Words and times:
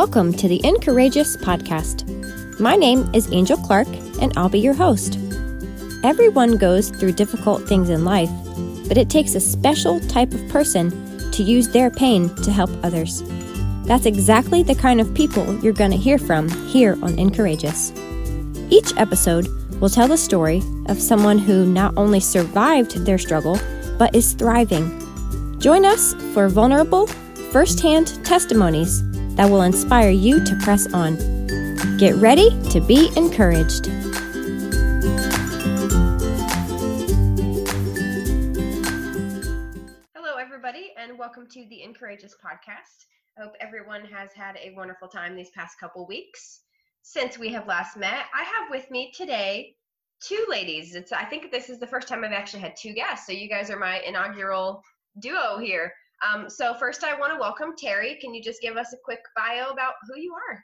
Welcome 0.00 0.32
to 0.32 0.48
the 0.48 0.64
Encourageous 0.64 1.36
podcast. 1.36 2.08
My 2.58 2.74
name 2.74 3.10
is 3.14 3.30
Angel 3.32 3.58
Clark, 3.58 3.86
and 4.22 4.32
I'll 4.34 4.48
be 4.48 4.58
your 4.58 4.72
host. 4.72 5.18
Everyone 6.02 6.56
goes 6.56 6.88
through 6.88 7.12
difficult 7.12 7.68
things 7.68 7.90
in 7.90 8.02
life, 8.02 8.30
but 8.88 8.96
it 8.96 9.10
takes 9.10 9.34
a 9.34 9.40
special 9.40 10.00
type 10.00 10.32
of 10.32 10.48
person 10.48 10.90
to 11.32 11.42
use 11.42 11.68
their 11.68 11.90
pain 11.90 12.34
to 12.36 12.50
help 12.50 12.70
others. 12.82 13.22
That's 13.84 14.06
exactly 14.06 14.62
the 14.62 14.74
kind 14.74 15.02
of 15.02 15.12
people 15.12 15.62
you're 15.62 15.74
going 15.74 15.90
to 15.90 15.98
hear 15.98 16.16
from 16.16 16.48
here 16.48 16.96
on 17.02 17.18
Encourageous. 17.18 17.92
Each 18.70 18.96
episode 18.96 19.48
will 19.82 19.90
tell 19.90 20.08
the 20.08 20.16
story 20.16 20.62
of 20.86 20.98
someone 20.98 21.36
who 21.36 21.66
not 21.66 21.92
only 21.98 22.20
survived 22.20 23.04
their 23.04 23.18
struggle, 23.18 23.60
but 23.98 24.14
is 24.14 24.32
thriving. 24.32 25.58
Join 25.60 25.84
us 25.84 26.14
for 26.32 26.48
vulnerable, 26.48 27.06
firsthand 27.52 28.24
testimonies 28.24 29.02
that 29.36 29.48
will 29.48 29.62
inspire 29.62 30.10
you 30.10 30.44
to 30.44 30.56
press 30.56 30.92
on. 30.92 31.16
Get 31.96 32.14
ready 32.16 32.50
to 32.70 32.80
be 32.80 33.10
encouraged. 33.16 33.86
Hello, 40.14 40.36
everybody, 40.38 40.92
and 40.98 41.18
welcome 41.18 41.46
to 41.48 41.66
the 41.68 41.82
Encourageous 41.82 42.34
podcast. 42.44 43.06
I 43.38 43.42
hope 43.42 43.52
everyone 43.60 44.04
has 44.06 44.32
had 44.32 44.56
a 44.56 44.74
wonderful 44.76 45.08
time 45.08 45.36
these 45.36 45.50
past 45.50 45.78
couple 45.78 46.06
weeks 46.06 46.60
since 47.02 47.38
we 47.38 47.48
have 47.50 47.66
last 47.66 47.96
met. 47.96 48.26
I 48.34 48.42
have 48.44 48.70
with 48.70 48.90
me 48.90 49.12
today 49.14 49.76
two 50.20 50.44
ladies. 50.48 50.94
It's 50.94 51.12
I 51.12 51.24
think 51.24 51.50
this 51.50 51.70
is 51.70 51.78
the 51.78 51.86
first 51.86 52.08
time 52.08 52.24
I've 52.24 52.32
actually 52.32 52.60
had 52.60 52.76
two 52.76 52.92
guests, 52.92 53.26
so 53.26 53.32
you 53.32 53.48
guys 53.48 53.70
are 53.70 53.78
my 53.78 54.00
inaugural 54.00 54.82
duo 55.18 55.58
here. 55.58 55.92
Um, 56.22 56.50
so 56.50 56.74
first, 56.74 57.02
I 57.02 57.18
want 57.18 57.32
to 57.32 57.38
welcome 57.38 57.72
Terri. 57.82 58.20
Can 58.20 58.34
you 58.34 58.42
just 58.42 58.60
give 58.60 58.76
us 58.76 58.92
a 58.92 58.98
quick 59.02 59.20
bio 59.36 59.70
about 59.70 59.94
who 60.06 60.20
you 60.20 60.34
are? 60.34 60.62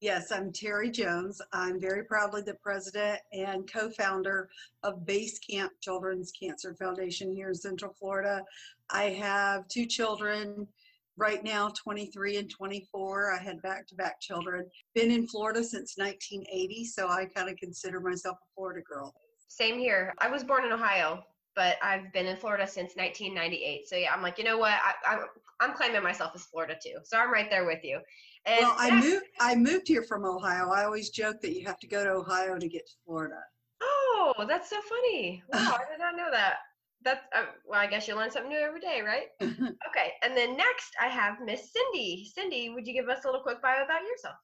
Yes, 0.00 0.30
I'm 0.30 0.52
Terri 0.52 0.92
Jones. 0.92 1.40
I'm 1.52 1.80
very 1.80 2.04
proudly 2.04 2.42
the 2.42 2.54
president 2.62 3.18
and 3.32 3.70
co-founder 3.70 4.48
of 4.82 5.06
Base 5.06 5.38
Camp 5.38 5.72
Children's 5.80 6.30
Cancer 6.30 6.76
Foundation 6.78 7.34
here 7.34 7.48
in 7.48 7.54
Central 7.54 7.94
Florida. 7.98 8.42
I 8.90 9.04
have 9.04 9.66
two 9.68 9.86
children 9.86 10.68
right 11.16 11.42
now 11.42 11.70
23 11.70 12.36
and 12.36 12.50
24 12.50 13.32
i 13.32 13.42
had 13.42 13.62
back-to-back 13.62 14.20
children 14.20 14.66
been 14.94 15.10
in 15.10 15.26
florida 15.26 15.64
since 15.64 15.96
1980 15.96 16.84
so 16.84 17.08
i 17.08 17.24
kind 17.24 17.48
of 17.48 17.56
consider 17.56 18.00
myself 18.00 18.36
a 18.36 18.48
florida 18.54 18.82
girl 18.82 19.14
same 19.48 19.78
here 19.78 20.12
i 20.18 20.28
was 20.28 20.44
born 20.44 20.64
in 20.64 20.72
ohio 20.72 21.22
but 21.56 21.76
i've 21.82 22.12
been 22.12 22.26
in 22.26 22.36
florida 22.36 22.66
since 22.66 22.94
1998 22.94 23.88
so 23.88 23.96
yeah 23.96 24.14
i'm 24.14 24.22
like 24.22 24.38
you 24.38 24.44
know 24.44 24.58
what? 24.58 24.72
I, 24.72 25.14
am 25.14 25.20
I'm, 25.20 25.70
I'm 25.70 25.76
claiming 25.76 26.02
myself 26.02 26.32
as 26.34 26.44
florida 26.44 26.76
too. 26.80 26.96
So 27.02 27.18
i'm 27.18 27.32
right 27.32 27.50
there 27.50 27.64
with 27.64 27.82
you. 27.82 27.98
And 28.44 28.60
well 28.60 28.76
i 28.78 29.00
moved 29.00 29.24
i 29.40 29.56
moved 29.56 29.88
here 29.88 30.02
from 30.02 30.24
ohio. 30.24 30.70
I 30.70 30.84
always 30.84 31.10
joke 31.10 31.40
that 31.40 31.58
you 31.58 31.66
have 31.66 31.80
to 31.80 31.88
go 31.88 32.04
to 32.04 32.10
ohio 32.10 32.58
to 32.58 32.68
get 32.68 32.86
to 32.86 32.92
florida. 33.04 33.40
Oh 33.82 34.34
that's 34.46 34.70
so 34.70 34.80
funny. 34.82 35.42
Wow 35.52 35.78
i 35.80 35.90
did 35.90 35.98
not 35.98 36.16
know 36.16 36.28
that? 36.30 36.56
That's 37.02 37.24
uh, 37.34 37.46
well 37.66 37.80
i 37.80 37.86
guess 37.86 38.06
you 38.06 38.14
learn 38.14 38.30
something 38.30 38.50
new 38.50 38.58
every 38.58 38.80
day 38.80 39.00
right? 39.04 39.28
Okay 39.40 40.12
and 40.22 40.36
then 40.36 40.56
next 40.56 40.92
i 41.00 41.08
have 41.08 41.38
miss 41.44 41.72
cindy. 41.72 42.30
Cindy 42.32 42.70
would 42.70 42.86
you 42.86 42.92
give 42.92 43.08
us 43.08 43.24
a 43.24 43.28
little 43.28 43.42
quick 43.42 43.62
bio 43.62 43.82
about 43.84 44.02
yourself? 44.02 44.36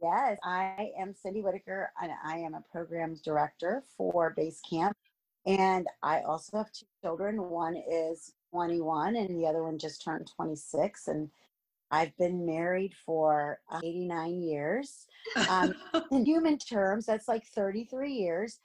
Yes 0.00 0.38
i 0.42 0.88
am 0.98 1.12
cindy 1.14 1.42
whitaker 1.42 1.92
and 2.02 2.12
i 2.24 2.38
am 2.38 2.54
a 2.54 2.62
programs 2.72 3.20
director 3.20 3.84
for 3.96 4.32
base 4.36 4.60
camp 4.68 4.96
and 5.46 5.86
i 6.02 6.20
also 6.22 6.58
have 6.58 6.72
two 6.72 6.86
children. 7.02 7.48
One 7.48 7.76
is 7.76 8.32
21 8.50 9.16
and 9.16 9.38
the 9.38 9.46
other 9.46 9.62
one 9.62 9.78
just 9.78 10.02
turned 10.04 10.30
26 10.36 11.08
and 11.08 11.30
I've 11.90 12.16
been 12.16 12.44
married 12.44 12.94
for 13.04 13.60
89 13.84 14.42
years. 14.42 15.06
Um, 15.48 15.72
in 16.10 16.24
human 16.24 16.58
terms, 16.58 17.06
that's 17.06 17.28
like 17.28 17.46
33 17.46 18.12
years. 18.12 18.58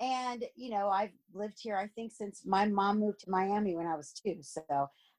And 0.00 0.44
you 0.54 0.70
know 0.70 0.88
i've 0.88 1.10
lived 1.34 1.58
here 1.60 1.76
i 1.76 1.88
think 1.88 2.12
since 2.12 2.42
my 2.46 2.66
mom 2.66 3.00
moved 3.00 3.18
to 3.24 3.30
miami 3.30 3.74
when 3.74 3.88
i 3.88 3.96
was 3.96 4.12
two 4.12 4.36
so 4.42 4.62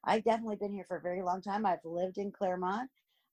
i've 0.04 0.24
definitely 0.24 0.56
been 0.56 0.72
here 0.72 0.86
for 0.88 0.96
a 0.96 1.02
very 1.02 1.20
long 1.22 1.42
time. 1.42 1.66
I've 1.66 1.84
lived 1.84 2.16
in 2.16 2.32
clermont. 2.32 2.88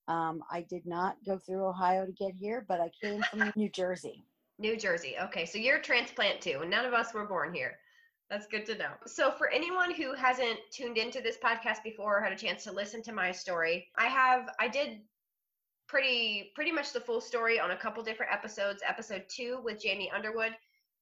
Um, 0.08 0.42
i 0.50 0.60
did 0.68 0.84
not 0.84 1.16
go 1.24 1.38
through 1.38 1.64
ohio 1.66 2.04
to 2.04 2.12
get 2.12 2.34
here 2.38 2.66
but 2.68 2.82
i 2.82 2.90
came 3.02 3.22
from 3.30 3.50
new 3.56 3.70
jersey 3.70 4.26
new 4.58 4.76
jersey 4.76 5.16
okay 5.20 5.44
so 5.44 5.58
you're 5.58 5.76
a 5.76 5.82
transplant 5.82 6.40
too 6.40 6.64
none 6.66 6.84
of 6.84 6.92
us 6.92 7.14
were 7.14 7.26
born 7.26 7.52
here 7.52 7.78
that's 8.30 8.46
good 8.46 8.66
to 8.66 8.76
know. 8.76 8.90
So, 9.06 9.30
for 9.30 9.48
anyone 9.48 9.90
who 9.94 10.12
hasn't 10.12 10.58
tuned 10.70 10.98
into 10.98 11.22
this 11.22 11.38
podcast 11.42 11.82
before 11.82 12.18
or 12.18 12.22
had 12.22 12.30
a 12.30 12.36
chance 12.36 12.62
to 12.64 12.72
listen 12.72 13.02
to 13.04 13.12
my 13.12 13.32
story, 13.32 13.88
I 13.96 14.04
have, 14.04 14.50
I 14.60 14.68
did 14.68 15.00
pretty 15.88 16.52
pretty 16.54 16.70
much 16.70 16.92
the 16.92 17.00
full 17.00 17.20
story 17.20 17.58
on 17.58 17.70
a 17.70 17.76
couple 17.76 18.02
different 18.02 18.30
episodes 18.30 18.82
episode 18.86 19.24
two 19.34 19.58
with 19.64 19.80
jamie 19.80 20.12
underwood 20.14 20.54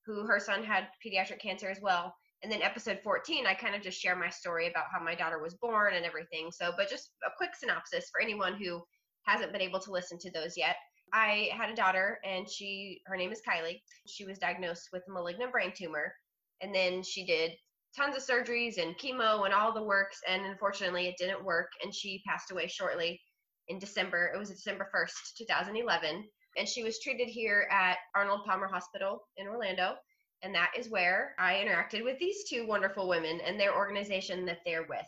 who 0.07 0.25
her 0.25 0.39
son 0.39 0.63
had 0.63 0.87
pediatric 1.05 1.41
cancer 1.41 1.69
as 1.69 1.81
well. 1.81 2.15
And 2.43 2.53
then 2.53 2.63
episode 2.63 3.01
14, 3.03 3.47
I 3.47 3.55
kind 3.55 3.75
of 3.75 3.83
just 3.83 4.01
share 4.01 4.15
my 4.15 4.29
story 4.29 4.69
about 4.69 4.85
how 4.93 5.03
my 5.03 5.17
daughter 5.17 5.43
was 5.43 5.55
born 5.55 5.95
and 5.95 6.05
everything. 6.05 6.53
So, 6.53 6.73
but 6.77 6.89
just 6.89 7.11
a 7.27 7.31
quick 7.37 7.57
synopsis 7.57 8.09
for 8.13 8.21
anyone 8.21 8.55
who 8.55 8.81
hasn't 9.23 9.53
been 9.53 9.63
able 9.63 9.81
to 9.81 9.91
listen 9.91 10.19
to 10.19 10.31
those 10.31 10.57
yet. 10.57 10.77
I 11.13 11.51
had 11.53 11.71
a 11.71 11.77
daughter 11.77 12.19
and 12.25 12.49
she 12.49 13.01
her 13.07 13.17
name 13.17 13.33
is 13.33 13.43
Kylie. 13.47 13.81
She 14.07 14.25
was 14.25 14.39
diagnosed 14.39 14.89
with 14.93 15.03
a 15.09 15.13
malignant 15.13 15.53
brain 15.53 15.73
tumor 15.77 16.13
and 16.61 16.75
then 16.75 17.03
she 17.03 17.25
did 17.25 17.53
tons 17.97 18.17
of 18.17 18.23
surgeries 18.23 18.79
and 18.79 18.99
chemo 18.99 19.45
and 19.45 19.55
all 19.55 19.73
the 19.73 19.83
works 19.83 20.21
and 20.29 20.45
unfortunately 20.45 21.09
it 21.09 21.17
didn't 21.19 21.45
work 21.45 21.69
and 21.83 21.95
she 21.95 22.23
passed 22.27 22.51
away 22.51 22.67
shortly 22.67 23.21
in 23.69 23.79
December. 23.79 24.31
It 24.35 24.39
was 24.39 24.51
December 24.51 24.89
1st, 24.95 25.37
2011 25.39 26.25
and 26.57 26.69
she 26.69 26.83
was 26.83 27.01
treated 27.01 27.29
here 27.29 27.69
at 27.71 27.99
Arnold 28.15 28.45
Palmer 28.47 28.69
Hospital 28.69 29.21
in 29.37 29.47
Orlando. 29.47 29.95
And 30.43 30.55
that 30.55 30.73
is 30.79 30.91
where 30.91 31.35
I 31.39 31.55
interacted 31.55 32.05
with 32.05 32.19
these 32.19 32.49
two 32.49 32.67
wonderful 32.67 33.09
women 33.09 33.41
and 33.45 33.59
their 33.59 33.75
organization 33.75 34.45
that 34.47 34.59
they're 34.65 34.87
with. 34.89 35.07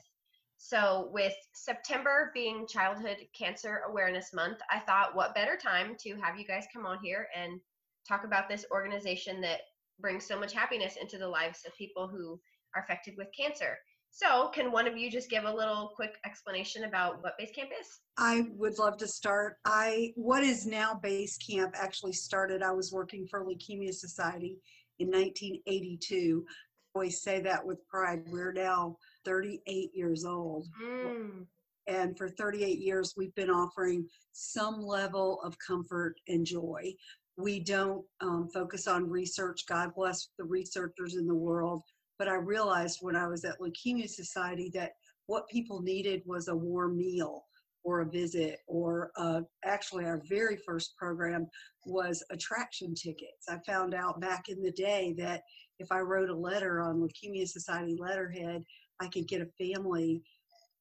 So, 0.60 1.08
with 1.12 1.34
September 1.54 2.32
being 2.34 2.66
Childhood 2.66 3.18
Cancer 3.32 3.82
Awareness 3.88 4.34
Month, 4.34 4.58
I 4.70 4.80
thought 4.80 5.14
what 5.14 5.34
better 5.34 5.56
time 5.56 5.96
to 6.00 6.16
have 6.16 6.36
you 6.36 6.44
guys 6.44 6.66
come 6.74 6.84
on 6.84 6.98
here 7.00 7.28
and 7.34 7.60
talk 8.06 8.24
about 8.24 8.48
this 8.48 8.66
organization 8.72 9.40
that 9.42 9.60
brings 10.00 10.26
so 10.26 10.38
much 10.38 10.52
happiness 10.52 10.96
into 11.00 11.16
the 11.16 11.28
lives 11.28 11.62
of 11.64 11.76
people 11.76 12.08
who 12.08 12.40
are 12.74 12.82
affected 12.82 13.14
with 13.16 13.28
cancer. 13.38 13.78
So, 14.10 14.48
can 14.48 14.72
one 14.72 14.88
of 14.88 14.96
you 14.96 15.12
just 15.12 15.30
give 15.30 15.44
a 15.44 15.54
little 15.54 15.92
quick 15.94 16.16
explanation 16.26 16.84
about 16.84 17.22
what 17.22 17.38
Base 17.38 17.52
Camp 17.54 17.70
is? 17.80 18.00
I 18.16 18.48
would 18.56 18.78
love 18.80 18.96
to 18.98 19.06
start. 19.06 19.58
I 19.64 20.12
what 20.16 20.42
is 20.42 20.66
now 20.66 20.92
Base 20.92 21.38
Camp 21.38 21.74
actually 21.78 22.14
started. 22.14 22.64
I 22.64 22.72
was 22.72 22.92
working 22.92 23.28
for 23.28 23.44
Leukemia 23.44 23.94
Society 23.94 24.58
in 24.98 25.06
1982. 25.06 26.44
I 26.48 26.52
always 26.98 27.22
say 27.22 27.40
that 27.42 27.64
with 27.64 27.86
pride. 27.86 28.24
We're 28.26 28.52
now 28.52 28.96
38 29.28 29.90
years 29.94 30.24
old. 30.24 30.68
Mm. 30.82 31.46
And 31.86 32.16
for 32.16 32.28
38 32.28 32.78
years, 32.78 33.14
we've 33.16 33.34
been 33.34 33.50
offering 33.50 34.06
some 34.32 34.82
level 34.82 35.40
of 35.42 35.56
comfort 35.64 36.16
and 36.28 36.44
joy. 36.44 36.94
We 37.36 37.60
don't 37.60 38.04
um, 38.20 38.48
focus 38.52 38.86
on 38.86 39.08
research. 39.08 39.64
God 39.68 39.92
bless 39.94 40.28
the 40.38 40.44
researchers 40.44 41.16
in 41.16 41.26
the 41.26 41.34
world 41.34 41.82
but 42.18 42.28
I 42.28 42.34
realized 42.34 42.98
when 43.00 43.16
I 43.16 43.28
was 43.28 43.44
at 43.44 43.60
Leukemia 43.60 44.08
Society 44.08 44.70
that 44.74 44.92
what 45.26 45.48
people 45.48 45.80
needed 45.80 46.22
was 46.26 46.48
a 46.48 46.56
warm 46.56 46.96
meal 46.96 47.44
or 47.84 48.00
a 48.00 48.10
visit 48.10 48.58
or 48.66 49.12
uh, 49.16 49.40
actually 49.64 50.04
our 50.04 50.20
very 50.28 50.56
first 50.56 50.96
program 50.96 51.46
was 51.86 52.24
attraction 52.30 52.92
tickets 52.92 53.46
i 53.48 53.56
found 53.64 53.94
out 53.94 54.20
back 54.20 54.48
in 54.48 54.60
the 54.60 54.72
day 54.72 55.14
that 55.16 55.42
if 55.78 55.90
i 55.92 56.00
wrote 56.00 56.28
a 56.28 56.36
letter 56.36 56.82
on 56.82 56.96
leukemia 56.96 57.46
society 57.46 57.96
letterhead 57.98 58.64
i 59.00 59.08
could 59.08 59.28
get 59.28 59.40
a 59.42 59.72
family 59.74 60.22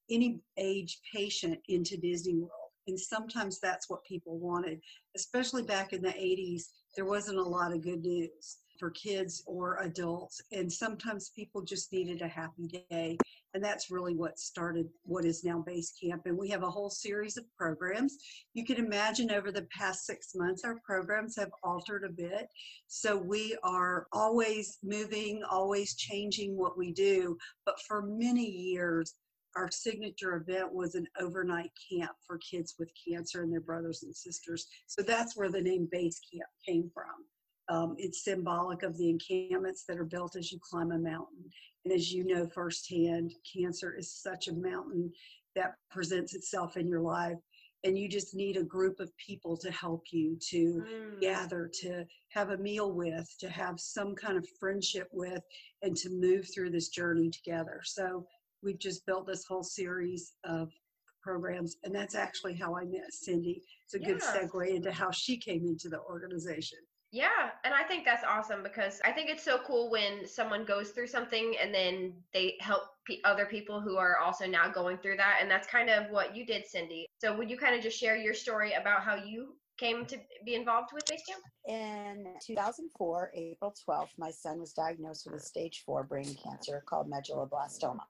any 0.09 0.39
age 0.57 0.99
patient 1.13 1.59
into 1.67 1.97
disney 1.97 2.35
world. 2.35 2.51
And 2.87 2.97
sometimes 2.97 3.59
that's 3.59 3.89
what 3.89 4.03
people 4.05 4.37
wanted 4.39 4.79
especially 5.15 5.63
back 5.63 5.93
in 5.93 6.01
the 6.01 6.09
80s 6.09 6.63
there 6.95 7.05
wasn't 7.05 7.37
a 7.37 7.43
lot 7.43 7.73
of 7.73 7.83
good 7.83 8.01
news 8.01 8.57
for 8.79 8.91
kids 8.91 9.43
or 9.45 9.77
adults. 9.81 10.41
And 10.51 10.71
sometimes 10.71 11.31
people 11.35 11.61
just 11.61 11.91
needed 11.91 12.21
a 12.21 12.27
happy 12.27 12.67
day. 12.89 13.17
And 13.53 13.63
that's 13.63 13.89
really 13.89 14.15
what 14.15 14.37
started 14.37 14.87
what 15.03 15.25
is 15.25 15.43
now 15.43 15.63
Base 15.65 15.93
Camp. 16.01 16.23
And 16.25 16.37
we 16.37 16.49
have 16.49 16.63
a 16.63 16.69
whole 16.69 16.89
series 16.89 17.37
of 17.37 17.45
programs. 17.57 18.17
You 18.53 18.65
can 18.65 18.77
imagine 18.77 19.31
over 19.31 19.51
the 19.51 19.67
past 19.75 20.05
six 20.05 20.33
months, 20.35 20.63
our 20.63 20.77
programs 20.85 21.35
have 21.37 21.51
altered 21.63 22.03
a 22.03 22.09
bit. 22.09 22.47
So 22.87 23.17
we 23.17 23.57
are 23.63 24.07
always 24.11 24.77
moving, 24.83 25.41
always 25.49 25.95
changing 25.95 26.55
what 26.55 26.77
we 26.77 26.91
do. 26.91 27.37
But 27.65 27.79
for 27.87 28.01
many 28.01 28.45
years, 28.45 29.15
our 29.55 29.71
signature 29.71 30.35
event 30.35 30.71
was 30.71 30.93
an 30.93 31.07
overnight 31.19 31.71
camp 31.91 32.11
for 32.25 32.37
kids 32.37 32.75
with 32.77 32.89
cancer 33.09 33.41
and 33.41 33.51
their 33.51 33.59
brothers 33.59 34.03
and 34.03 34.15
sisters. 34.15 34.67
So 34.85 35.01
that's 35.01 35.35
where 35.35 35.49
the 35.49 35.61
name 35.61 35.87
Base 35.91 36.21
Camp 36.31 36.49
came 36.65 36.91
from. 36.93 37.25
Um, 37.69 37.95
it's 37.97 38.23
symbolic 38.23 38.83
of 38.83 38.97
the 38.97 39.09
encampments 39.09 39.83
that 39.87 39.97
are 39.97 40.05
built 40.05 40.35
as 40.35 40.51
you 40.51 40.59
climb 40.61 40.91
a 40.91 40.97
mountain. 40.97 41.43
And 41.83 41.93
as 41.93 42.11
you 42.13 42.23
know 42.25 42.47
firsthand, 42.47 43.33
cancer 43.53 43.93
is 43.97 44.11
such 44.13 44.47
a 44.47 44.53
mountain 44.53 45.11
that 45.55 45.75
presents 45.89 46.33
itself 46.33 46.77
in 46.77 46.87
your 46.87 47.01
life. 47.01 47.37
and 47.83 47.95
you 47.97 48.09
just 48.09 48.33
need 48.35 48.57
a 48.57 48.63
group 48.63 48.99
of 48.99 49.15
people 49.17 49.55
to 49.55 49.69
help 49.71 50.11
you 50.11 50.35
to 50.49 50.81
Mm. 50.81 51.21
gather, 51.21 51.69
to 51.81 52.05
have 52.29 52.49
a 52.49 52.57
meal 52.57 52.91
with, 52.91 53.31
to 53.39 53.47
have 53.49 53.79
some 53.79 54.15
kind 54.15 54.35
of 54.35 54.49
friendship 54.59 55.07
with, 55.11 55.43
and 55.83 55.95
to 55.95 56.09
move 56.09 56.47
through 56.51 56.71
this 56.71 56.89
journey 56.89 57.29
together. 57.29 57.79
So 57.85 58.27
we've 58.63 58.79
just 58.79 59.05
built 59.05 59.27
this 59.27 59.45
whole 59.45 59.63
series 59.63 60.33
of 60.43 60.73
programs, 61.21 61.77
and 61.83 61.93
that's 61.93 62.15
actually 62.15 62.55
how 62.55 62.75
I 62.75 62.83
met 62.85 63.13
Cindy. 63.13 63.61
It's 63.85 63.93
a 63.93 63.99
good 63.99 64.21
segue 64.21 64.67
into 64.75 64.91
how 64.91 65.11
she 65.11 65.37
came 65.37 65.67
into 65.67 65.87
the 65.87 66.01
organization. 66.01 66.79
Yeah, 67.11 67.51
and 67.63 67.73
I 67.73 67.83
think 67.83 68.03
that's 68.03 68.23
awesome 68.25 68.63
because 68.63 68.99
I 69.05 69.11
think 69.11 69.29
it's 69.29 69.43
so 69.43 69.59
cool 69.65 69.89
when 69.89 70.27
someone 70.27 70.65
goes 70.65 70.89
through 70.89 71.07
something 71.07 71.55
and 71.61 71.73
then 71.73 72.13
they 72.33 72.57
help 72.59 72.81
pe 73.07 73.19
other 73.23 73.45
people 73.45 73.79
who 73.79 73.95
are 73.95 74.17
also 74.17 74.45
now 74.45 74.69
going 74.69 74.97
through 74.97 75.17
that. 75.17 75.39
And 75.41 75.49
that's 75.49 75.67
kind 75.67 75.89
of 75.89 76.11
what 76.11 76.35
you 76.35 76.45
did, 76.45 76.65
Cindy. 76.65 77.07
So, 77.19 77.35
would 77.37 77.49
you 77.49 77.57
kind 77.57 77.75
of 77.75 77.81
just 77.81 77.97
share 77.97 78.17
your 78.17 78.33
story 78.33 78.73
about 78.73 79.03
how 79.03 79.15
you 79.15 79.55
came 79.77 80.05
to 80.05 80.17
be 80.45 80.55
involved 80.55 80.89
with 80.93 81.05
Base 81.05 81.23
Camp? 81.25 81.41
In 81.67 82.33
2004, 82.45 83.31
April 83.33 83.73
12th, 83.87 84.09
my 84.17 84.31
son 84.31 84.59
was 84.59 84.73
diagnosed 84.73 85.25
with 85.25 85.41
a 85.41 85.43
stage 85.43 85.83
four 85.85 86.03
brain 86.03 86.35
cancer 86.43 86.83
called 86.85 87.09
medulloblastoma. 87.09 88.03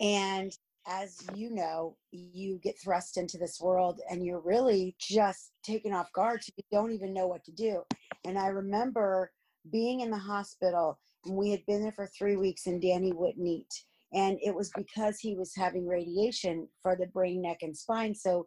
And 0.00 0.56
as 0.86 1.18
you 1.34 1.50
know, 1.50 1.96
you 2.12 2.60
get 2.62 2.80
thrust 2.80 3.16
into 3.16 3.38
this 3.38 3.60
world 3.60 4.00
and 4.10 4.24
you're 4.24 4.40
really 4.40 4.94
just 5.00 5.52
taken 5.64 5.92
off 5.92 6.12
guard. 6.12 6.44
So 6.44 6.50
you 6.56 6.64
don't 6.70 6.92
even 6.92 7.12
know 7.12 7.26
what 7.26 7.44
to 7.44 7.52
do. 7.52 7.82
And 8.24 8.38
I 8.38 8.48
remember 8.48 9.32
being 9.70 10.00
in 10.00 10.10
the 10.10 10.18
hospital 10.18 10.98
and 11.24 11.36
we 11.36 11.50
had 11.50 11.66
been 11.66 11.82
there 11.82 11.92
for 11.92 12.08
three 12.16 12.36
weeks 12.36 12.66
and 12.66 12.80
Danny 12.80 13.12
wouldn't 13.12 13.46
eat. 13.46 13.72
And 14.12 14.38
it 14.40 14.54
was 14.54 14.70
because 14.76 15.18
he 15.18 15.34
was 15.34 15.52
having 15.56 15.86
radiation 15.86 16.68
for 16.82 16.96
the 16.96 17.06
brain, 17.06 17.42
neck, 17.42 17.58
and 17.62 17.76
spine. 17.76 18.14
So 18.14 18.46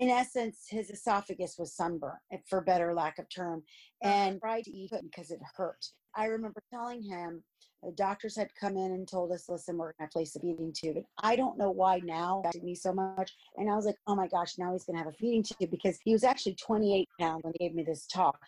in 0.00 0.08
essence, 0.10 0.66
his 0.68 0.90
esophagus 0.90 1.56
was 1.58 1.74
sunburnt, 1.74 2.18
eh, 2.32 2.38
for 2.48 2.60
better 2.60 2.94
lack 2.94 3.18
of 3.18 3.28
term, 3.28 3.62
and 4.02 4.40
tried 4.40 4.64
to 4.64 4.70
eat 4.70 4.92
it 4.92 5.02
because 5.04 5.30
it 5.30 5.40
hurt. 5.56 5.86
I 6.16 6.26
remember 6.26 6.62
telling 6.72 7.02
him, 7.02 7.42
the 7.82 7.92
doctors 7.92 8.36
had 8.36 8.48
come 8.58 8.76
in 8.76 8.92
and 8.92 9.06
told 9.06 9.30
us, 9.30 9.48
listen, 9.48 9.76
we're 9.76 9.92
going 9.98 10.08
to 10.08 10.12
place 10.12 10.34
a 10.36 10.40
feeding 10.40 10.72
tube. 10.72 10.96
And 10.96 11.04
I 11.18 11.36
don't 11.36 11.58
know 11.58 11.70
why 11.70 12.00
now 12.02 12.42
it 12.54 12.62
me 12.62 12.74
so 12.74 12.92
much. 12.92 13.32
And 13.56 13.70
I 13.70 13.76
was 13.76 13.84
like, 13.84 13.98
oh 14.06 14.14
my 14.14 14.26
gosh, 14.26 14.56
now 14.58 14.72
he's 14.72 14.84
going 14.84 14.96
to 14.96 15.04
have 15.04 15.12
a 15.12 15.16
feeding 15.16 15.42
tube 15.42 15.70
because 15.70 15.98
he 16.02 16.12
was 16.12 16.24
actually 16.24 16.54
28 16.54 17.08
pounds 17.20 17.44
when 17.44 17.52
he 17.58 17.66
gave 17.66 17.74
me 17.74 17.82
this 17.82 18.06
talk. 18.06 18.38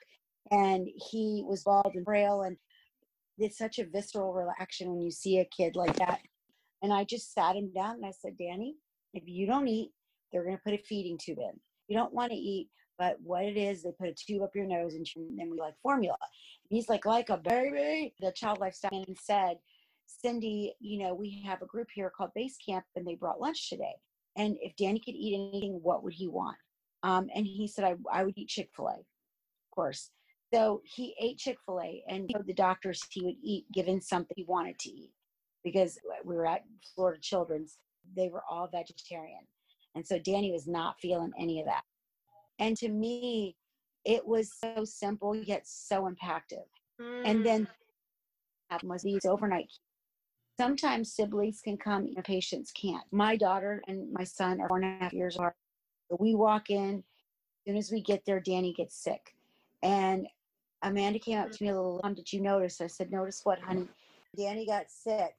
And 0.50 0.88
he 1.10 1.44
was 1.46 1.64
bald 1.64 1.92
and 1.94 2.04
frail. 2.04 2.42
And 2.42 2.56
it's 3.36 3.58
such 3.58 3.78
a 3.78 3.84
visceral 3.84 4.32
reaction 4.32 4.90
when 4.90 5.02
you 5.02 5.10
see 5.10 5.38
a 5.40 5.44
kid 5.44 5.76
like 5.76 5.96
that. 5.96 6.20
And 6.82 6.92
I 6.92 7.04
just 7.04 7.34
sat 7.34 7.56
him 7.56 7.70
down 7.74 7.96
and 7.96 8.06
I 8.06 8.12
said, 8.12 8.38
Danny, 8.38 8.76
if 9.12 9.24
you 9.26 9.46
don't 9.46 9.68
eat, 9.68 9.90
they're 10.32 10.44
going 10.44 10.56
to 10.56 10.62
put 10.62 10.74
a 10.74 10.82
feeding 10.82 11.18
tube 11.18 11.38
in. 11.38 11.58
You 11.88 11.96
don't 11.96 12.12
want 12.12 12.32
to 12.32 12.36
eat, 12.36 12.68
but 12.98 13.16
what 13.22 13.44
it 13.44 13.56
is, 13.56 13.82
they 13.82 13.92
put 13.98 14.08
a 14.08 14.14
tube 14.14 14.42
up 14.42 14.54
your 14.54 14.66
nose 14.66 14.94
and 14.94 15.06
then 15.36 15.50
we 15.50 15.58
like 15.58 15.74
formula. 15.82 16.16
And 16.70 16.76
he's 16.76 16.88
like, 16.88 17.04
like 17.04 17.30
a 17.30 17.36
baby. 17.36 18.14
The 18.20 18.32
child 18.32 18.58
lifestyle 18.58 19.04
and 19.06 19.16
said, 19.20 19.56
Cindy, 20.06 20.74
you 20.80 21.00
know, 21.00 21.14
we 21.14 21.42
have 21.46 21.62
a 21.62 21.66
group 21.66 21.88
here 21.94 22.10
called 22.16 22.30
Base 22.34 22.56
Camp 22.66 22.84
and 22.94 23.06
they 23.06 23.14
brought 23.14 23.40
lunch 23.40 23.68
today. 23.68 23.94
And 24.36 24.56
if 24.60 24.76
Danny 24.76 25.00
could 25.00 25.14
eat 25.14 25.34
anything, 25.34 25.80
what 25.82 26.02
would 26.02 26.12
he 26.12 26.28
want? 26.28 26.56
Um, 27.02 27.28
and 27.34 27.46
he 27.46 27.68
said, 27.68 27.84
I, 27.84 27.94
I 28.12 28.24
would 28.24 28.36
eat 28.36 28.48
Chick 28.48 28.70
fil 28.74 28.88
A, 28.88 28.92
of 28.94 29.04
course. 29.74 30.10
So 30.52 30.80
he 30.84 31.14
ate 31.20 31.38
Chick 31.38 31.58
fil 31.64 31.80
A 31.80 32.02
and 32.08 32.30
the 32.46 32.54
doctors 32.54 33.02
he 33.10 33.22
would 33.24 33.36
eat 33.42 33.64
given 33.72 34.00
something 34.00 34.34
he 34.36 34.44
wanted 34.44 34.78
to 34.80 34.90
eat 34.90 35.12
because 35.64 35.98
we 36.24 36.34
were 36.34 36.46
at 36.46 36.62
Florida 36.94 37.20
Children's. 37.20 37.78
They 38.16 38.28
were 38.28 38.42
all 38.48 38.68
vegetarian. 38.70 39.40
And 39.96 40.06
so 40.06 40.18
Danny 40.18 40.52
was 40.52 40.68
not 40.68 41.00
feeling 41.00 41.32
any 41.38 41.58
of 41.58 41.66
that. 41.66 41.82
And 42.60 42.76
to 42.76 42.88
me, 42.88 43.56
it 44.04 44.24
was 44.24 44.52
so 44.52 44.84
simple 44.84 45.34
yet 45.34 45.66
so 45.66 46.08
impactful. 46.08 46.62
And 47.24 47.44
then 47.44 47.66
was 48.84 49.02
these 49.02 49.24
overnight. 49.24 49.72
Sometimes 50.58 51.12
siblings 51.12 51.60
can 51.60 51.76
come 51.76 52.10
and 52.14 52.24
patients 52.24 52.72
can't. 52.72 53.04
My 53.10 53.36
daughter 53.36 53.82
and 53.88 54.12
my 54.12 54.24
son 54.24 54.60
are 54.60 54.68
four 54.68 54.78
and 54.78 54.86
a 54.86 55.04
half 55.04 55.12
years 55.12 55.36
apart. 55.36 55.54
We 56.18 56.34
walk 56.34 56.70
in, 56.70 56.98
as 56.98 57.02
soon 57.66 57.76
as 57.76 57.90
we 57.90 58.00
get 58.00 58.24
there, 58.24 58.40
Danny 58.40 58.72
gets 58.72 58.96
sick. 58.96 59.34
And 59.82 60.26
Amanda 60.82 61.18
came 61.18 61.38
up 61.38 61.50
to 61.50 61.62
me 61.62 61.70
a 61.70 61.74
little, 61.74 62.00
um, 62.04 62.14
did 62.14 62.32
you 62.32 62.40
notice? 62.40 62.80
I 62.80 62.86
said, 62.86 63.10
notice 63.10 63.40
what, 63.44 63.58
honey? 63.60 63.88
Danny 64.36 64.66
got 64.66 64.90
sick 64.90 65.34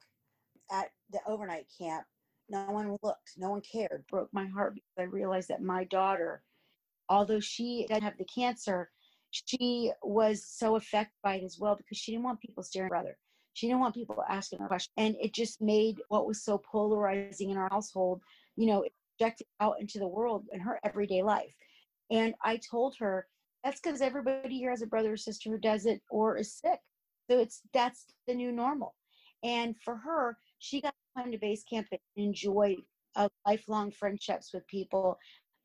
at 0.70 0.90
the 1.10 1.20
overnight 1.26 1.66
camp. 1.76 2.04
No 2.48 2.64
one 2.70 2.96
looked, 3.02 3.32
no 3.36 3.50
one 3.50 3.60
cared. 3.60 4.04
Broke 4.10 4.30
my 4.32 4.46
heart 4.46 4.74
because 4.74 4.92
I 4.98 5.02
realized 5.02 5.48
that 5.48 5.62
my 5.62 5.84
daughter, 5.84 6.42
although 7.08 7.40
she 7.40 7.86
didn't 7.88 8.02
have 8.02 8.18
the 8.18 8.24
cancer, 8.24 8.90
she 9.30 9.92
was 10.02 10.44
so 10.46 10.76
affected 10.76 11.14
by 11.22 11.36
it 11.36 11.44
as 11.44 11.58
well 11.58 11.76
because 11.76 11.98
she 11.98 12.12
didn't 12.12 12.24
want 12.24 12.40
people 12.40 12.62
staring 12.62 12.90
at 12.94 13.04
her. 13.04 13.18
She 13.52 13.66
didn't 13.66 13.80
want 13.80 13.94
people 13.94 14.22
asking 14.28 14.60
her 14.60 14.68
questions. 14.68 14.92
And 14.96 15.16
it 15.20 15.34
just 15.34 15.60
made 15.60 16.00
what 16.08 16.26
was 16.26 16.42
so 16.42 16.58
polarizing 16.58 17.50
in 17.50 17.56
our 17.56 17.68
household, 17.68 18.22
you 18.56 18.66
know, 18.66 18.84
projected 19.18 19.46
out 19.60 19.80
into 19.80 19.98
the 19.98 20.08
world 20.08 20.46
in 20.52 20.60
her 20.60 20.78
everyday 20.84 21.22
life. 21.22 21.54
And 22.10 22.34
I 22.42 22.58
told 22.58 22.96
her 22.98 23.26
that's 23.64 23.80
because 23.80 24.00
everybody 24.00 24.56
here 24.56 24.70
has 24.70 24.82
a 24.82 24.86
brother 24.86 25.12
or 25.12 25.16
sister 25.16 25.50
who 25.50 25.58
does 25.58 25.86
it 25.86 26.00
or 26.10 26.36
is 26.36 26.54
sick. 26.54 26.78
So 27.30 27.38
it's 27.38 27.60
that's 27.74 28.06
the 28.26 28.34
new 28.34 28.52
normal. 28.52 28.94
And 29.42 29.76
for 29.84 29.96
her, 29.96 30.38
she 30.58 30.80
got 30.80 30.94
come 31.18 31.32
to 31.32 31.38
base 31.38 31.64
camp 31.64 31.88
and 31.90 32.00
enjoy 32.16 32.76
uh, 33.16 33.28
lifelong 33.46 33.90
friendships 33.90 34.50
with 34.52 34.66
people 34.68 35.18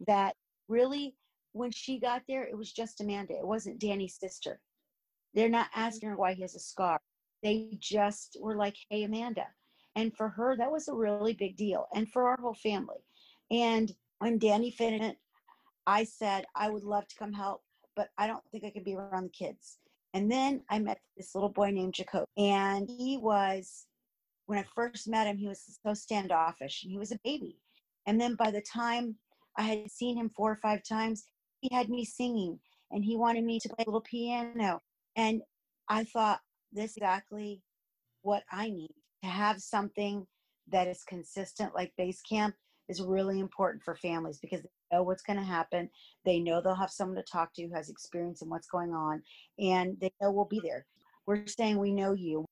that 0.08 0.36
really 0.68 1.16
when 1.54 1.72
she 1.72 2.00
got 2.00 2.24
there, 2.28 2.46
it 2.46 2.58
was 2.58 2.74
just 2.74 3.00
Amanda. 3.00 3.36
It 3.36 3.46
wasn't 3.46 3.80
Danny's 3.80 4.18
sister. 4.20 4.60
They're 5.36 5.50
not 5.50 5.68
asking 5.76 6.10
her 6.10 6.16
why 6.16 6.34
he 6.34 6.42
has 6.42 6.56
a 6.56 6.60
scar. 6.60 7.00
They 7.44 7.78
just 7.80 8.38
were 8.42 8.56
like, 8.56 8.76
hey, 8.90 9.04
Amanda. 9.04 9.46
And 9.96 10.16
for 10.16 10.30
her, 10.30 10.58
that 10.58 10.72
was 10.72 10.88
a 10.88 10.96
really 10.96 11.34
big 11.34 11.56
deal. 11.56 11.86
And 11.94 12.10
for 12.10 12.28
our 12.28 12.38
whole 12.42 12.56
family. 12.56 13.04
And 13.52 13.92
when 14.20 14.40
Danny 14.40 14.72
finished 14.72 15.18
I 15.86 16.06
said, 16.06 16.46
I 16.56 16.70
would 16.70 16.84
love 16.84 17.08
to 17.08 17.16
come 17.18 17.34
help, 17.34 17.62
but 17.96 18.08
I 18.18 18.26
don't 18.26 18.44
think 18.52 18.64
I 18.64 18.70
could 18.70 18.86
be 18.86 18.96
around 18.96 19.26
the 19.26 19.46
kids. 19.46 19.78
And 20.14 20.32
then 20.32 20.62
I 20.70 20.80
met 20.80 21.00
this 21.18 21.36
little 21.36 21.50
boy 21.50 21.72
named 21.72 21.94
Jacob. 21.94 22.26
And 22.38 22.90
he 22.90 23.18
was, 23.18 23.86
when 24.46 24.60
I 24.60 24.66
first 24.76 25.08
met 25.08 25.28
him, 25.28 25.38
he 25.38 25.48
was 25.48 25.80
so 25.86 25.94
standoffish 25.94 26.84
and 26.84 26.92
he 26.92 26.98
was 26.98 27.12
a 27.12 27.20
baby. 27.24 27.58
And 28.06 28.20
then 28.20 28.36
by 28.36 28.52
the 28.52 28.62
time 28.62 29.16
I 29.58 29.64
had 29.64 29.92
seen 29.92 30.18
him 30.18 30.30
four 30.30 30.52
or 30.52 30.58
five 30.58 30.82
times, 30.88 31.26
he 31.62 31.74
had 31.74 31.90
me 31.90 32.04
singing 32.04 32.60
and 32.92 33.04
he 33.04 33.16
wanted 33.16 33.44
me 33.44 33.60
to 33.60 33.70
play 33.70 33.84
a 33.86 33.90
little 33.90 34.02
piano. 34.02 34.82
And 35.16 35.42
I 35.88 36.04
thought, 36.04 36.40
this 36.72 36.92
is 36.92 36.98
exactly 36.98 37.62
what 38.22 38.44
I 38.52 38.70
need 38.70 38.94
to 39.24 39.30
have 39.30 39.62
something 39.62 40.26
that 40.72 40.88
is 40.88 41.04
consistent 41.04 41.76
like 41.76 41.94
base 41.98 42.22
camp 42.22 42.56
is 42.90 43.02
really 43.02 43.40
important 43.40 43.84
for 43.84 43.96
families 43.96 44.40
because 44.40 44.62
they 44.62 44.70
know 44.92 45.04
what's 45.04 45.24
going 45.24 45.40
to 45.40 45.46
happen. 45.46 45.90
They 46.26 46.40
know 46.40 46.62
they'll 46.62 46.76
have 46.76 46.92
someone 46.92 47.18
to 47.18 47.24
talk 47.24 47.54
to 47.54 47.64
who 47.64 47.74
has 47.74 47.90
experience 47.90 48.42
in 48.42 48.50
what's 48.50 48.68
going 48.68 48.92
on, 48.92 49.22
and 49.60 49.98
they 50.02 50.12
know 50.22 50.32
we'll 50.32 50.46
be 50.46 50.62
there. 50.64 50.86
We're 51.26 51.48
saying 51.48 51.78
we 51.78 51.92
know 51.92 52.14
you, 52.14 52.46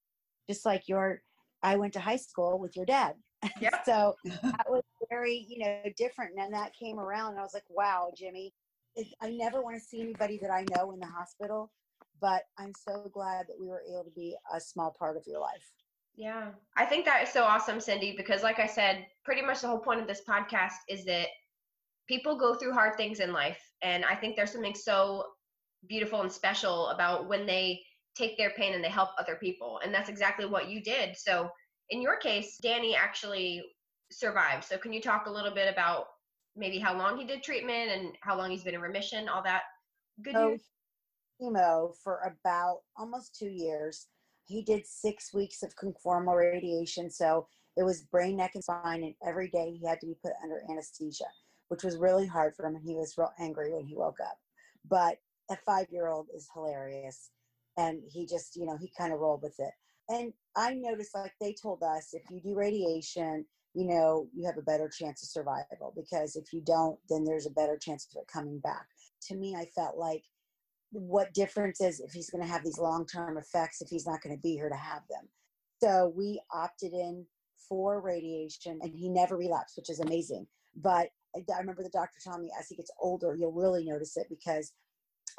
just 0.49 0.65
like 0.65 0.87
your. 0.87 1.21
I 1.63 1.75
went 1.75 1.93
to 1.93 1.99
high 1.99 2.17
school 2.17 2.59
with 2.59 2.75
your 2.75 2.85
dad, 2.85 3.15
Yep. 3.61 3.81
so 3.85 4.15
that 4.25 4.65
was 4.69 4.83
very 5.09 5.45
you 5.47 5.59
know 5.59 5.81
different. 5.97 6.31
And 6.31 6.39
then 6.39 6.51
that 6.51 6.73
came 6.73 6.99
around, 6.99 7.31
and 7.31 7.39
I 7.39 7.43
was 7.43 7.53
like, 7.53 7.69
wow, 7.69 8.11
Jimmy. 8.17 8.53
It, 8.95 9.07
I 9.21 9.29
never 9.29 9.61
want 9.61 9.77
to 9.77 9.81
see 9.81 10.01
anybody 10.01 10.37
that 10.41 10.51
I 10.51 10.65
know 10.75 10.91
in 10.91 10.99
the 10.99 11.07
hospital, 11.07 11.71
but 12.19 12.41
I'm 12.59 12.73
so 12.75 13.09
glad 13.13 13.47
that 13.47 13.55
we 13.59 13.69
were 13.69 13.83
able 13.89 14.03
to 14.03 14.11
be 14.11 14.35
a 14.53 14.59
small 14.59 14.93
part 14.99 15.15
of 15.15 15.23
your 15.25 15.39
life. 15.39 15.65
Yeah. 16.15 16.49
I 16.75 16.85
think 16.85 17.05
that 17.05 17.23
is 17.23 17.29
so 17.29 17.43
awesome, 17.43 17.79
Cindy, 17.79 18.13
because 18.17 18.43
like 18.43 18.59
I 18.59 18.67
said, 18.67 19.05
pretty 19.23 19.41
much 19.41 19.61
the 19.61 19.67
whole 19.67 19.79
point 19.79 20.01
of 20.01 20.07
this 20.07 20.21
podcast 20.27 20.73
is 20.89 21.05
that 21.05 21.27
people 22.07 22.35
go 22.37 22.53
through 22.55 22.73
hard 22.73 22.97
things 22.97 23.21
in 23.21 23.31
life. 23.31 23.61
And 23.81 24.03
I 24.03 24.15
think 24.15 24.35
there's 24.35 24.51
something 24.51 24.75
so 24.75 25.23
beautiful 25.87 26.21
and 26.21 26.31
special 26.31 26.89
about 26.89 27.29
when 27.29 27.45
they 27.45 27.81
take 28.15 28.37
their 28.37 28.51
pain 28.51 28.73
and 28.73 28.83
they 28.83 28.89
help 28.89 29.09
other 29.19 29.35
people. 29.35 29.79
And 29.83 29.93
that's 29.93 30.09
exactly 30.09 30.45
what 30.45 30.69
you 30.69 30.81
did. 30.81 31.17
So 31.17 31.49
in 31.89 32.01
your 32.01 32.17
case, 32.17 32.57
Danny 32.61 32.95
actually 32.95 33.63
survived. 34.11 34.63
So 34.65 34.77
can 34.77 34.93
you 34.93 35.01
talk 35.01 35.25
a 35.27 35.31
little 35.31 35.53
bit 35.53 35.71
about 35.71 36.05
maybe 36.55 36.79
how 36.79 36.97
long 36.97 37.17
he 37.17 37.25
did 37.25 37.43
treatment 37.43 37.91
and 37.91 38.17
how 38.21 38.37
long 38.37 38.51
he's 38.51 38.63
been 38.63 38.75
in 38.75 38.81
remission, 38.81 39.29
all 39.29 39.43
that 39.43 39.63
good 40.21 40.33
So 40.33 40.49
news? 40.49 40.61
chemo 41.41 41.93
for 42.03 42.19
about 42.25 42.79
almost 42.97 43.35
two 43.37 43.49
years. 43.49 44.07
He 44.45 44.61
did 44.61 44.85
six 44.85 45.33
weeks 45.33 45.63
of 45.63 45.73
conformal 45.75 46.35
radiation. 46.37 47.09
So 47.09 47.47
it 47.77 47.83
was 47.83 48.01
brain, 48.03 48.35
neck, 48.37 48.51
and 48.55 48.63
spine. 48.63 49.03
And 49.03 49.15
every 49.25 49.49
day 49.49 49.77
he 49.79 49.87
had 49.87 49.99
to 50.01 50.07
be 50.07 50.15
put 50.21 50.33
under 50.43 50.61
anesthesia, 50.69 51.25
which 51.69 51.83
was 51.83 51.97
really 51.97 52.27
hard 52.27 52.53
for 52.55 52.65
him. 52.65 52.75
And 52.75 52.83
he 52.83 52.95
was 52.95 53.17
real 53.17 53.31
angry 53.39 53.73
when 53.73 53.85
he 53.85 53.95
woke 53.95 54.19
up. 54.21 54.37
But 54.89 55.17
a 55.49 55.55
five 55.65 55.87
year 55.89 56.07
old 56.07 56.27
is 56.35 56.49
hilarious. 56.53 57.29
And 57.77 58.01
he 58.11 58.25
just, 58.25 58.55
you 58.55 58.65
know, 58.65 58.77
he 58.77 58.91
kind 58.97 59.13
of 59.13 59.19
rolled 59.19 59.41
with 59.41 59.59
it. 59.59 59.71
And 60.09 60.33
I 60.55 60.73
noticed, 60.73 61.15
like 61.15 61.33
they 61.39 61.53
told 61.53 61.83
us, 61.83 62.13
if 62.13 62.23
you 62.29 62.41
do 62.41 62.55
radiation, 62.55 63.45
you 63.73 63.87
know, 63.87 64.27
you 64.35 64.45
have 64.45 64.57
a 64.57 64.61
better 64.61 64.89
chance 64.89 65.23
of 65.23 65.29
survival 65.29 65.93
because 65.95 66.35
if 66.35 66.51
you 66.51 66.61
don't, 66.61 66.99
then 67.09 67.23
there's 67.23 67.45
a 67.45 67.51
better 67.51 67.77
chance 67.77 68.07
of 68.11 68.21
it 68.21 68.27
coming 68.27 68.59
back. 68.59 68.85
To 69.29 69.35
me, 69.35 69.55
I 69.55 69.65
felt 69.73 69.97
like 69.97 70.23
what 70.91 71.33
difference 71.33 71.79
is 71.79 72.01
if 72.01 72.11
he's 72.11 72.29
going 72.29 72.43
to 72.43 72.51
have 72.51 72.63
these 72.63 72.77
long 72.77 73.05
term 73.05 73.37
effects 73.37 73.81
if 73.81 73.89
he's 73.89 74.05
not 74.05 74.21
going 74.21 74.35
to 74.35 74.41
be 74.41 74.53
here 74.53 74.69
to 74.69 74.75
have 74.75 75.03
them. 75.09 75.29
So 75.81 76.11
we 76.15 76.41
opted 76.53 76.91
in 76.93 77.25
for 77.69 78.01
radiation 78.01 78.79
and 78.81 78.93
he 78.93 79.07
never 79.07 79.37
relapsed, 79.37 79.77
which 79.77 79.89
is 79.89 80.01
amazing. 80.01 80.47
But 80.75 81.09
I 81.35 81.59
remember 81.59 81.83
the 81.83 81.89
doctor 81.89 82.19
telling 82.21 82.41
me 82.41 82.51
as 82.59 82.67
he 82.67 82.75
gets 82.75 82.91
older, 82.99 83.35
you'll 83.35 83.53
really 83.53 83.85
notice 83.85 84.17
it 84.17 84.27
because 84.29 84.73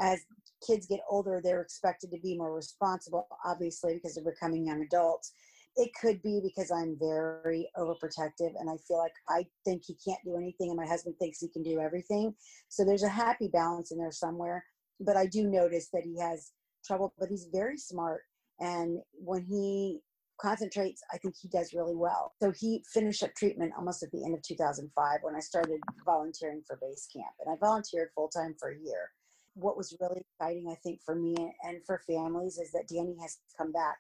as 0.01 0.21
kids 0.67 0.87
get 0.87 1.01
older, 1.09 1.41
they're 1.43 1.63
expected 1.63 2.11
to 2.11 2.19
be 2.21 2.37
more 2.37 2.55
responsible, 2.55 3.27
obviously, 3.45 3.95
because 3.95 4.15
they're 4.15 4.25
becoming 4.25 4.67
young 4.67 4.83
adults. 4.83 5.33
It 5.77 5.91
could 5.99 6.21
be 6.23 6.41
because 6.43 6.71
I'm 6.71 6.97
very 6.99 7.69
overprotective 7.79 8.53
and 8.59 8.69
I 8.69 8.77
feel 8.87 8.99
like 8.99 9.15
I 9.29 9.47
think 9.65 9.83
he 9.87 9.97
can't 10.07 10.23
do 10.25 10.37
anything 10.37 10.69
and 10.69 10.77
my 10.77 10.87
husband 10.87 11.17
thinks 11.19 11.41
he 11.41 11.49
can 11.49 11.63
do 11.63 11.81
everything. 11.81 12.35
So 12.69 12.85
there's 12.85 13.05
a 13.05 13.09
happy 13.09 13.49
balance 13.49 13.91
in 13.91 13.99
there 13.99 14.13
somewhere. 14.13 14.65
But 15.01 15.17
I 15.17 15.27
do 15.27 15.49
notice 15.49 15.89
that 15.93 16.05
he 16.05 16.21
has 16.21 16.53
trouble, 16.85 17.15
but 17.19 17.31
he's 17.31 17.49
very 17.53 17.79
smart. 17.79 18.23
And 18.61 18.99
when 19.15 19.45
he 19.45 20.01
concentrates, 20.41 21.03
I 21.13 21.19
think 21.19 21.35
he 21.41 21.49
does 21.49 21.73
really 21.73 21.97
well. 21.97 22.35
So 22.43 22.53
he 22.53 22.85
finished 22.93 23.23
up 23.23 23.35
treatment 23.35 23.73
almost 23.77 24.03
at 24.03 24.11
the 24.11 24.25
end 24.25 24.35
of 24.35 24.43
2005 24.43 25.19
when 25.23 25.35
I 25.35 25.41
started 25.41 25.81
volunteering 26.05 26.63
for 26.67 26.79
base 26.83 27.09
camp. 27.13 27.35
And 27.41 27.53
I 27.53 27.57
volunteered 27.65 28.11
full 28.15 28.29
time 28.29 28.55
for 28.59 28.71
a 28.71 28.79
year. 28.79 29.11
What 29.55 29.77
was 29.77 29.97
really 30.01 30.21
exciting, 30.21 30.69
I 30.71 30.77
think, 30.77 31.01
for 31.05 31.15
me 31.15 31.35
and 31.63 31.85
for 31.87 32.01
families 32.07 32.59
is 32.59 32.73
that 32.73 32.89
Danny 32.89 33.17
has 33.21 33.39
come 33.57 33.73
back 33.73 33.99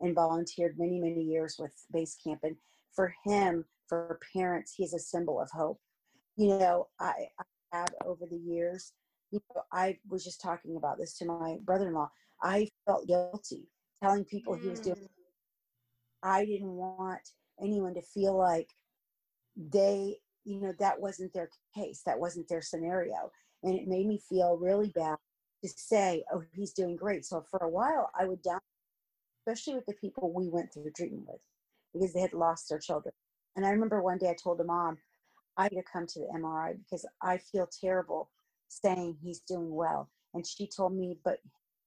and 0.00 0.14
volunteered 0.14 0.78
many, 0.78 0.98
many 1.00 1.22
years 1.22 1.56
with 1.58 1.72
base 1.92 2.16
camp. 2.24 2.40
And 2.42 2.56
for 2.94 3.14
him, 3.24 3.64
for 3.88 4.18
parents, 4.34 4.74
he's 4.76 4.94
a 4.94 4.98
symbol 4.98 5.40
of 5.40 5.50
hope. 5.50 5.80
You 6.36 6.58
know, 6.58 6.88
I, 7.00 7.28
I 7.38 7.76
have 7.76 7.88
over 8.04 8.26
the 8.30 8.36
years, 8.36 8.92
you 9.30 9.40
know, 9.54 9.62
I 9.72 9.98
was 10.08 10.24
just 10.24 10.40
talking 10.40 10.76
about 10.76 10.98
this 10.98 11.16
to 11.18 11.26
my 11.26 11.56
brother 11.64 11.88
in 11.88 11.94
law. 11.94 12.10
I 12.42 12.68
felt 12.86 13.06
guilty 13.06 13.68
telling 14.02 14.24
people 14.24 14.54
mm. 14.54 14.62
he 14.62 14.68
was 14.68 14.80
doing 14.80 14.96
mm. 14.96 15.08
I 16.22 16.44
didn't 16.44 16.72
want 16.72 17.20
anyone 17.60 17.94
to 17.94 18.02
feel 18.02 18.36
like 18.36 18.68
they, 19.56 20.16
you 20.44 20.60
know, 20.60 20.72
that 20.78 21.00
wasn't 21.00 21.32
their 21.32 21.50
case, 21.74 22.02
that 22.06 22.18
wasn't 22.18 22.48
their 22.48 22.62
scenario. 22.62 23.30
And 23.62 23.74
it 23.74 23.88
made 23.88 24.06
me 24.06 24.20
feel 24.28 24.56
really 24.56 24.90
bad 24.94 25.16
to 25.64 25.70
say, 25.76 26.24
oh, 26.32 26.42
he's 26.52 26.72
doing 26.72 26.96
great. 26.96 27.24
So 27.24 27.44
for 27.50 27.58
a 27.60 27.68
while, 27.68 28.10
I 28.18 28.24
would 28.24 28.42
down, 28.42 28.60
especially 29.40 29.74
with 29.74 29.86
the 29.86 29.94
people 29.94 30.32
we 30.32 30.48
went 30.48 30.72
through 30.72 30.90
treatment 30.96 31.26
with, 31.26 31.40
because 31.92 32.12
they 32.12 32.20
had 32.20 32.32
lost 32.32 32.68
their 32.68 32.78
children. 32.78 33.12
And 33.56 33.66
I 33.66 33.70
remember 33.70 34.02
one 34.02 34.18
day 34.18 34.30
I 34.30 34.36
told 34.40 34.60
a 34.60 34.64
mom, 34.64 34.98
I 35.56 35.68
need 35.68 35.76
to 35.80 35.82
come 35.92 36.06
to 36.06 36.20
the 36.20 36.38
MRI 36.38 36.78
because 36.78 37.04
I 37.20 37.38
feel 37.38 37.68
terrible 37.80 38.30
saying 38.68 39.16
he's 39.20 39.40
doing 39.40 39.74
well. 39.74 40.08
And 40.34 40.46
she 40.46 40.68
told 40.68 40.94
me, 40.94 41.18
but 41.24 41.38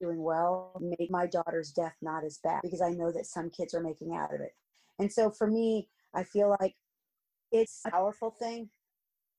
doing 0.02 0.22
well 0.22 0.74
made 0.82 1.10
my 1.10 1.28
daughter's 1.28 1.72
death 1.72 1.96
not 2.02 2.26
as 2.26 2.40
bad 2.44 2.60
because 2.64 2.82
I 2.82 2.90
know 2.90 3.12
that 3.12 3.28
some 3.28 3.50
kids 3.50 3.74
are 3.74 3.82
making 3.82 4.16
out 4.16 4.34
of 4.34 4.42
it. 4.42 4.52
And 5.00 5.12
so 5.12 5.30
for 5.30 5.48
me, 5.48 5.88
I 6.14 6.24
feel 6.24 6.56
like 6.60 6.76
it's 7.52 7.82
a 7.86 7.92
powerful 7.92 8.32
thing, 8.32 8.70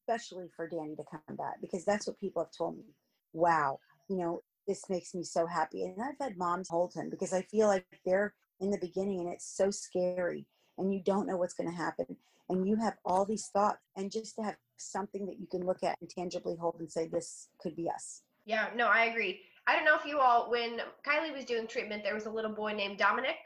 especially 0.02 0.48
for 0.54 0.68
Danny 0.68 0.96
to 0.96 1.04
come 1.10 1.36
back 1.36 1.60
because 1.60 1.84
that's 1.84 2.06
what 2.06 2.18
people 2.18 2.42
have 2.42 2.52
told 2.56 2.76
me. 2.76 2.84
Wow, 3.32 3.78
you 4.08 4.16
know, 4.16 4.42
this 4.66 4.88
makes 4.88 5.14
me 5.14 5.24
so 5.24 5.46
happy. 5.46 5.84
And 5.84 5.96
I've 6.02 6.18
had 6.20 6.36
moms 6.36 6.68
hold 6.68 6.94
him 6.94 7.10
because 7.10 7.32
I 7.32 7.42
feel 7.42 7.68
like 7.68 7.86
they're 8.04 8.34
in 8.60 8.70
the 8.70 8.78
beginning 8.78 9.20
and 9.20 9.28
it's 9.28 9.56
so 9.56 9.70
scary 9.70 10.46
and 10.78 10.92
you 10.92 11.00
don't 11.02 11.26
know 11.26 11.36
what's 11.36 11.54
going 11.54 11.70
to 11.70 11.76
happen. 11.76 12.16
And 12.48 12.68
you 12.68 12.76
have 12.76 12.94
all 13.04 13.24
these 13.24 13.46
thoughts 13.46 13.78
and 13.96 14.10
just 14.10 14.36
to 14.36 14.42
have 14.42 14.56
something 14.76 15.26
that 15.26 15.38
you 15.38 15.46
can 15.46 15.64
look 15.64 15.82
at 15.82 15.96
and 16.00 16.10
tangibly 16.10 16.56
hold 16.56 16.76
and 16.80 16.90
say, 16.90 17.08
this 17.08 17.48
could 17.60 17.76
be 17.76 17.88
us. 17.88 18.22
Yeah, 18.44 18.68
no, 18.74 18.88
I 18.88 19.04
agree. 19.04 19.40
I 19.66 19.76
don't 19.76 19.84
know 19.84 19.96
if 19.96 20.04
you 20.04 20.18
all, 20.18 20.50
when 20.50 20.80
Kylie 21.06 21.34
was 21.34 21.44
doing 21.44 21.66
treatment, 21.66 22.02
there 22.02 22.14
was 22.14 22.26
a 22.26 22.30
little 22.30 22.50
boy 22.50 22.72
named 22.72 22.98
Dominic. 22.98 23.36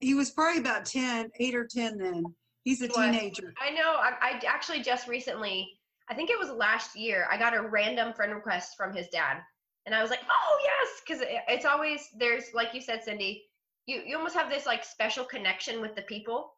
He 0.00 0.14
was 0.14 0.30
probably 0.30 0.60
about 0.60 0.84
10, 0.84 1.30
8 1.38 1.54
or 1.54 1.64
10 1.64 1.98
then. 1.98 2.24
He's 2.64 2.82
a 2.82 2.86
he 2.86 2.92
teenager. 2.92 3.54
I 3.60 3.70
know. 3.70 3.94
I, 3.96 4.12
I 4.20 4.40
actually 4.46 4.82
just 4.82 5.08
recently, 5.08 5.68
I 6.12 6.14
think 6.14 6.28
it 6.28 6.38
was 6.38 6.50
last 6.50 6.94
year, 6.94 7.26
I 7.30 7.38
got 7.38 7.56
a 7.56 7.62
random 7.62 8.12
friend 8.12 8.34
request 8.34 8.76
from 8.76 8.94
his 8.94 9.08
dad. 9.08 9.38
And 9.86 9.94
I 9.94 10.02
was 10.02 10.10
like, 10.10 10.20
oh, 10.30 10.58
yes. 10.62 11.00
Because 11.00 11.22
it's 11.48 11.64
always, 11.64 12.06
there's, 12.18 12.52
like 12.52 12.74
you 12.74 12.82
said, 12.82 13.02
Cindy, 13.02 13.44
you, 13.86 14.02
you 14.06 14.18
almost 14.18 14.36
have 14.36 14.50
this 14.50 14.66
like 14.66 14.84
special 14.84 15.24
connection 15.24 15.80
with 15.80 15.96
the 15.96 16.02
people 16.02 16.52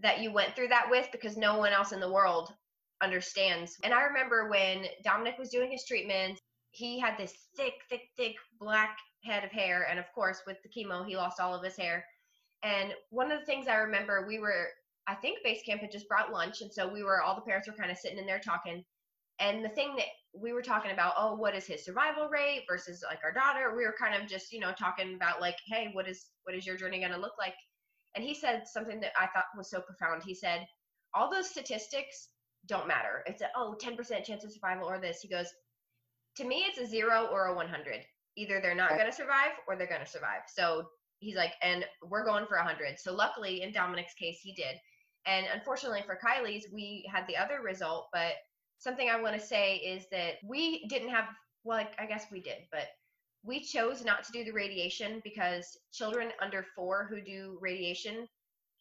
that 0.00 0.20
you 0.20 0.30
went 0.30 0.54
through 0.54 0.68
that 0.68 0.90
with 0.90 1.08
because 1.12 1.38
no 1.38 1.56
one 1.56 1.72
else 1.72 1.92
in 1.92 2.00
the 2.00 2.12
world 2.12 2.52
understands. 3.02 3.78
And 3.84 3.94
I 3.94 4.02
remember 4.02 4.50
when 4.50 4.84
Dominic 5.02 5.38
was 5.38 5.48
doing 5.48 5.70
his 5.70 5.86
treatment, 5.86 6.38
he 6.72 7.00
had 7.00 7.16
this 7.16 7.32
thick, 7.56 7.80
thick, 7.88 8.02
thick 8.18 8.36
black 8.60 8.98
head 9.24 9.44
of 9.44 9.50
hair. 9.50 9.86
And 9.88 9.98
of 9.98 10.12
course, 10.14 10.42
with 10.46 10.58
the 10.62 10.68
chemo, 10.68 11.06
he 11.06 11.16
lost 11.16 11.40
all 11.40 11.54
of 11.54 11.64
his 11.64 11.78
hair. 11.78 12.04
And 12.62 12.92
one 13.08 13.32
of 13.32 13.40
the 13.40 13.46
things 13.46 13.66
I 13.66 13.76
remember, 13.76 14.26
we 14.28 14.40
were, 14.40 14.66
I 15.10 15.16
think 15.16 15.42
base 15.42 15.62
camp 15.66 15.80
had 15.80 15.90
just 15.90 16.08
brought 16.08 16.32
lunch. 16.32 16.60
And 16.60 16.72
so 16.72 16.86
we 16.86 17.02
were, 17.02 17.20
all 17.20 17.34
the 17.34 17.40
parents 17.40 17.66
were 17.66 17.74
kind 17.74 17.90
of 17.90 17.98
sitting 17.98 18.18
in 18.18 18.26
there 18.26 18.38
talking. 18.38 18.84
And 19.40 19.64
the 19.64 19.70
thing 19.70 19.96
that 19.96 20.06
we 20.32 20.52
were 20.52 20.62
talking 20.62 20.92
about, 20.92 21.14
oh, 21.18 21.34
what 21.34 21.56
is 21.56 21.66
his 21.66 21.84
survival 21.84 22.28
rate 22.28 22.62
versus 22.68 23.02
like 23.08 23.18
our 23.24 23.32
daughter? 23.32 23.74
We 23.76 23.84
were 23.84 23.94
kind 23.98 24.14
of 24.14 24.28
just, 24.28 24.52
you 24.52 24.60
know, 24.60 24.72
talking 24.78 25.16
about 25.16 25.40
like, 25.40 25.56
hey, 25.66 25.90
what 25.92 26.08
is, 26.08 26.26
what 26.44 26.54
is 26.54 26.64
your 26.64 26.76
journey 26.76 27.00
going 27.00 27.10
to 27.10 27.18
look 27.18 27.32
like? 27.40 27.54
And 28.14 28.24
he 28.24 28.34
said 28.34 28.68
something 28.68 29.00
that 29.00 29.12
I 29.18 29.26
thought 29.26 29.46
was 29.56 29.68
so 29.68 29.80
profound. 29.80 30.22
He 30.22 30.34
said, 30.34 30.64
all 31.12 31.28
those 31.28 31.50
statistics 31.50 32.28
don't 32.66 32.86
matter. 32.86 33.24
It's 33.26 33.42
a, 33.42 33.48
oh, 33.56 33.74
10% 33.82 34.24
chance 34.24 34.44
of 34.44 34.52
survival 34.52 34.88
or 34.88 35.00
this. 35.00 35.20
He 35.22 35.28
goes, 35.28 35.48
to 36.36 36.44
me, 36.44 36.66
it's 36.68 36.78
a 36.78 36.86
zero 36.86 37.28
or 37.32 37.46
a 37.46 37.54
100. 37.54 38.04
Either 38.36 38.60
they're 38.60 38.76
not 38.76 38.90
going 38.90 39.06
to 39.06 39.12
survive 39.12 39.52
or 39.66 39.74
they're 39.74 39.88
going 39.88 40.04
to 40.04 40.06
survive. 40.06 40.42
So 40.54 40.84
he's 41.18 41.36
like, 41.36 41.54
and 41.62 41.84
we're 42.08 42.24
going 42.24 42.46
for 42.46 42.56
100. 42.56 43.00
So 43.00 43.12
luckily, 43.12 43.62
in 43.62 43.72
Dominic's 43.72 44.14
case, 44.14 44.38
he 44.40 44.52
did. 44.52 44.76
And 45.26 45.46
unfortunately 45.52 46.02
for 46.06 46.18
Kylie's, 46.24 46.66
we 46.72 47.08
had 47.12 47.26
the 47.26 47.36
other 47.36 47.60
result. 47.62 48.08
But 48.12 48.32
something 48.78 49.08
I 49.08 49.20
want 49.20 49.38
to 49.38 49.46
say 49.46 49.76
is 49.76 50.06
that 50.10 50.34
we 50.46 50.86
didn't 50.88 51.10
have, 51.10 51.26
well, 51.64 51.86
I 51.98 52.06
guess 52.06 52.26
we 52.30 52.40
did, 52.40 52.58
but 52.72 52.86
we 53.42 53.60
chose 53.60 54.04
not 54.04 54.24
to 54.24 54.32
do 54.32 54.44
the 54.44 54.52
radiation 54.52 55.20
because 55.24 55.78
children 55.92 56.30
under 56.42 56.66
four 56.74 57.06
who 57.08 57.20
do 57.20 57.58
radiation 57.60 58.28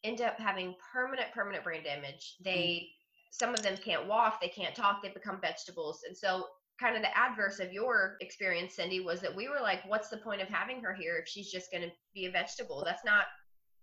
end 0.04 0.22
up 0.22 0.38
having 0.38 0.76
permanent, 0.94 1.32
permanent 1.34 1.64
brain 1.64 1.84
damage. 1.84 2.36
They, 2.44 2.84
mm. 2.84 2.88
some 3.32 3.54
of 3.54 3.62
them 3.62 3.78
can't 3.78 4.08
walk, 4.08 4.42
they 4.42 4.50
can't 4.50 4.76
talk, 4.76 5.02
they 5.02 5.10
become 5.10 5.40
vegetables. 5.42 6.02
And 6.08 6.18
so 6.18 6.46
kind 6.80 6.96
of 6.96 7.02
the 7.02 7.18
adverse 7.18 7.60
of 7.60 7.74
your 7.74 8.16
experience, 8.22 8.76
Cindy, 8.76 9.02
was 9.02 9.20
that 9.22 9.36
we 9.36 9.50
were 9.50 9.60
like, 9.62 9.82
what's 9.88 10.10
the 10.10 10.18
point 10.18 10.42
of 10.42 10.48
having 10.48 10.82
her 10.82 10.94
here 10.94 11.18
if 11.18 11.28
she's 11.28 11.52
just 11.52 11.72
going 11.72 11.84
to 11.84 11.92
be 12.14 12.26
a 12.26 12.32
vegetable? 12.32 12.84
That's 12.86 13.04
not 13.04 13.26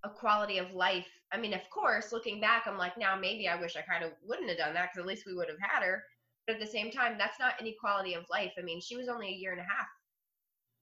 a 0.05 0.11
quality 0.11 0.59
of 0.59 0.73
life. 0.73 1.07
I 1.33 1.39
mean, 1.39 1.55
of 1.55 1.69
course, 1.71 2.13
looking 2.13 2.41
back, 2.41 2.65
I'm 2.67 2.79
like, 2.79 2.97
now 2.97 3.17
maybe 3.19 3.49
I 3.49 3.61
wish 3.61 3.77
I 3.77 3.83
kind 3.83 4.05
of 4.05 4.13
wouldn't 4.27 4.49
have 4.49 4.59
done 4.59 4.75
that 4.75 4.91
because 4.93 5.05
at 5.05 5.07
least 5.07 5.27
we 5.27 5.35
would 5.35 5.49
have 5.49 5.59
had 5.61 5.83
her. 5.83 6.05
But 6.47 6.57
at 6.57 6.61
the 6.61 6.67
same 6.67 6.91
time, 6.91 7.17
that's 7.19 7.41
not 7.41 7.55
any 7.61 7.75
quality 7.81 8.15
of 8.15 8.25
life. 8.31 8.53
I 8.59 8.63
mean, 8.63 8.81
she 8.81 8.97
was 8.97 9.09
only 9.09 9.29
a 9.29 9.37
year 9.37 9.51
and 9.51 9.61
a 9.61 9.65
half. 9.65 9.89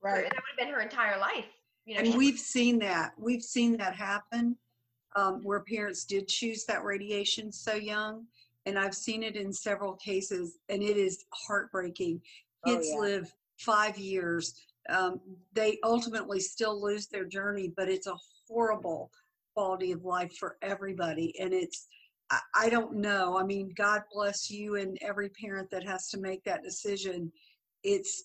Right. 0.02 0.24
That 0.24 0.34
would 0.34 0.34
have 0.34 0.58
been 0.58 0.68
her 0.68 0.80
entire 0.80 1.18
life. 1.18 1.46
You 1.86 1.94
know, 1.94 2.00
and 2.02 2.18
we've 2.18 2.38
seen 2.38 2.78
that. 2.80 3.12
We've 3.18 3.42
seen 3.42 3.76
that 3.78 3.94
happen 3.94 4.56
um, 5.16 5.42
where 5.42 5.60
parents 5.60 6.04
did 6.04 6.28
choose 6.28 6.64
that 6.66 6.84
radiation 6.84 7.50
so 7.50 7.74
young 7.74 8.26
and 8.66 8.78
I've 8.78 8.94
seen 8.94 9.22
it 9.22 9.36
in 9.36 9.52
several 9.52 9.94
cases, 9.94 10.58
and 10.68 10.82
it 10.82 10.96
is 10.96 11.24
heartbreaking. 11.30 12.20
Oh, 12.66 12.70
Kids 12.70 12.88
oh, 12.90 12.94
yeah. 12.94 13.00
live 13.00 13.32
five 13.58 13.98
years. 13.98 14.54
Um, 14.88 15.20
they 15.52 15.78
ultimately 15.84 16.40
still 16.40 16.82
lose 16.82 17.06
their 17.06 17.24
journey, 17.24 17.72
but 17.76 17.88
it's 17.88 18.06
a 18.06 18.16
horrible 18.48 19.10
quality 19.54 19.92
of 19.92 20.04
life 20.04 20.34
for 20.38 20.56
everybody. 20.62 21.34
And 21.40 21.52
it's, 21.52 21.86
I, 22.54 22.68
don't 22.68 22.96
know. 22.96 23.38
I 23.38 23.44
mean, 23.44 23.70
God 23.76 24.02
bless 24.12 24.50
you 24.50 24.76
and 24.76 24.98
every 25.02 25.28
parent 25.28 25.70
that 25.70 25.86
has 25.86 26.08
to 26.08 26.20
make 26.20 26.42
that 26.44 26.62
decision. 26.62 27.30
It's 27.82 28.24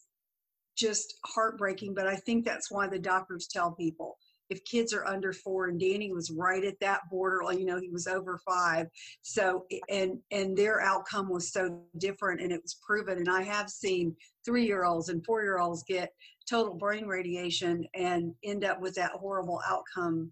just 0.77 1.15
heartbreaking, 1.25 1.93
but 1.93 2.07
I 2.07 2.15
think 2.15 2.45
that's 2.45 2.71
why 2.71 2.87
the 2.87 2.97
doctors 2.97 3.47
tell 3.47 3.71
people 3.71 4.17
if 4.49 4.63
kids 4.65 4.93
are 4.93 5.05
under 5.05 5.31
four 5.31 5.67
and 5.67 5.79
danny 5.79 6.11
was 6.11 6.31
right 6.31 6.63
at 6.63 6.79
that 6.79 7.01
border 7.09 7.39
you 7.53 7.65
know 7.65 7.79
he 7.79 7.89
was 7.89 8.07
over 8.07 8.39
five 8.45 8.87
so 9.21 9.65
and 9.89 10.17
and 10.31 10.57
their 10.57 10.81
outcome 10.81 11.29
was 11.29 11.51
so 11.51 11.81
different 11.97 12.41
and 12.41 12.51
it 12.51 12.61
was 12.61 12.79
proven 12.85 13.17
and 13.17 13.29
i 13.29 13.41
have 13.41 13.69
seen 13.69 14.15
three 14.45 14.65
year 14.65 14.83
olds 14.83 15.09
and 15.09 15.23
four 15.25 15.41
year 15.41 15.59
olds 15.59 15.83
get 15.87 16.11
total 16.49 16.75
brain 16.75 17.05
radiation 17.05 17.85
and 17.93 18.33
end 18.43 18.65
up 18.65 18.79
with 18.81 18.95
that 18.95 19.11
horrible 19.11 19.61
outcome 19.67 20.31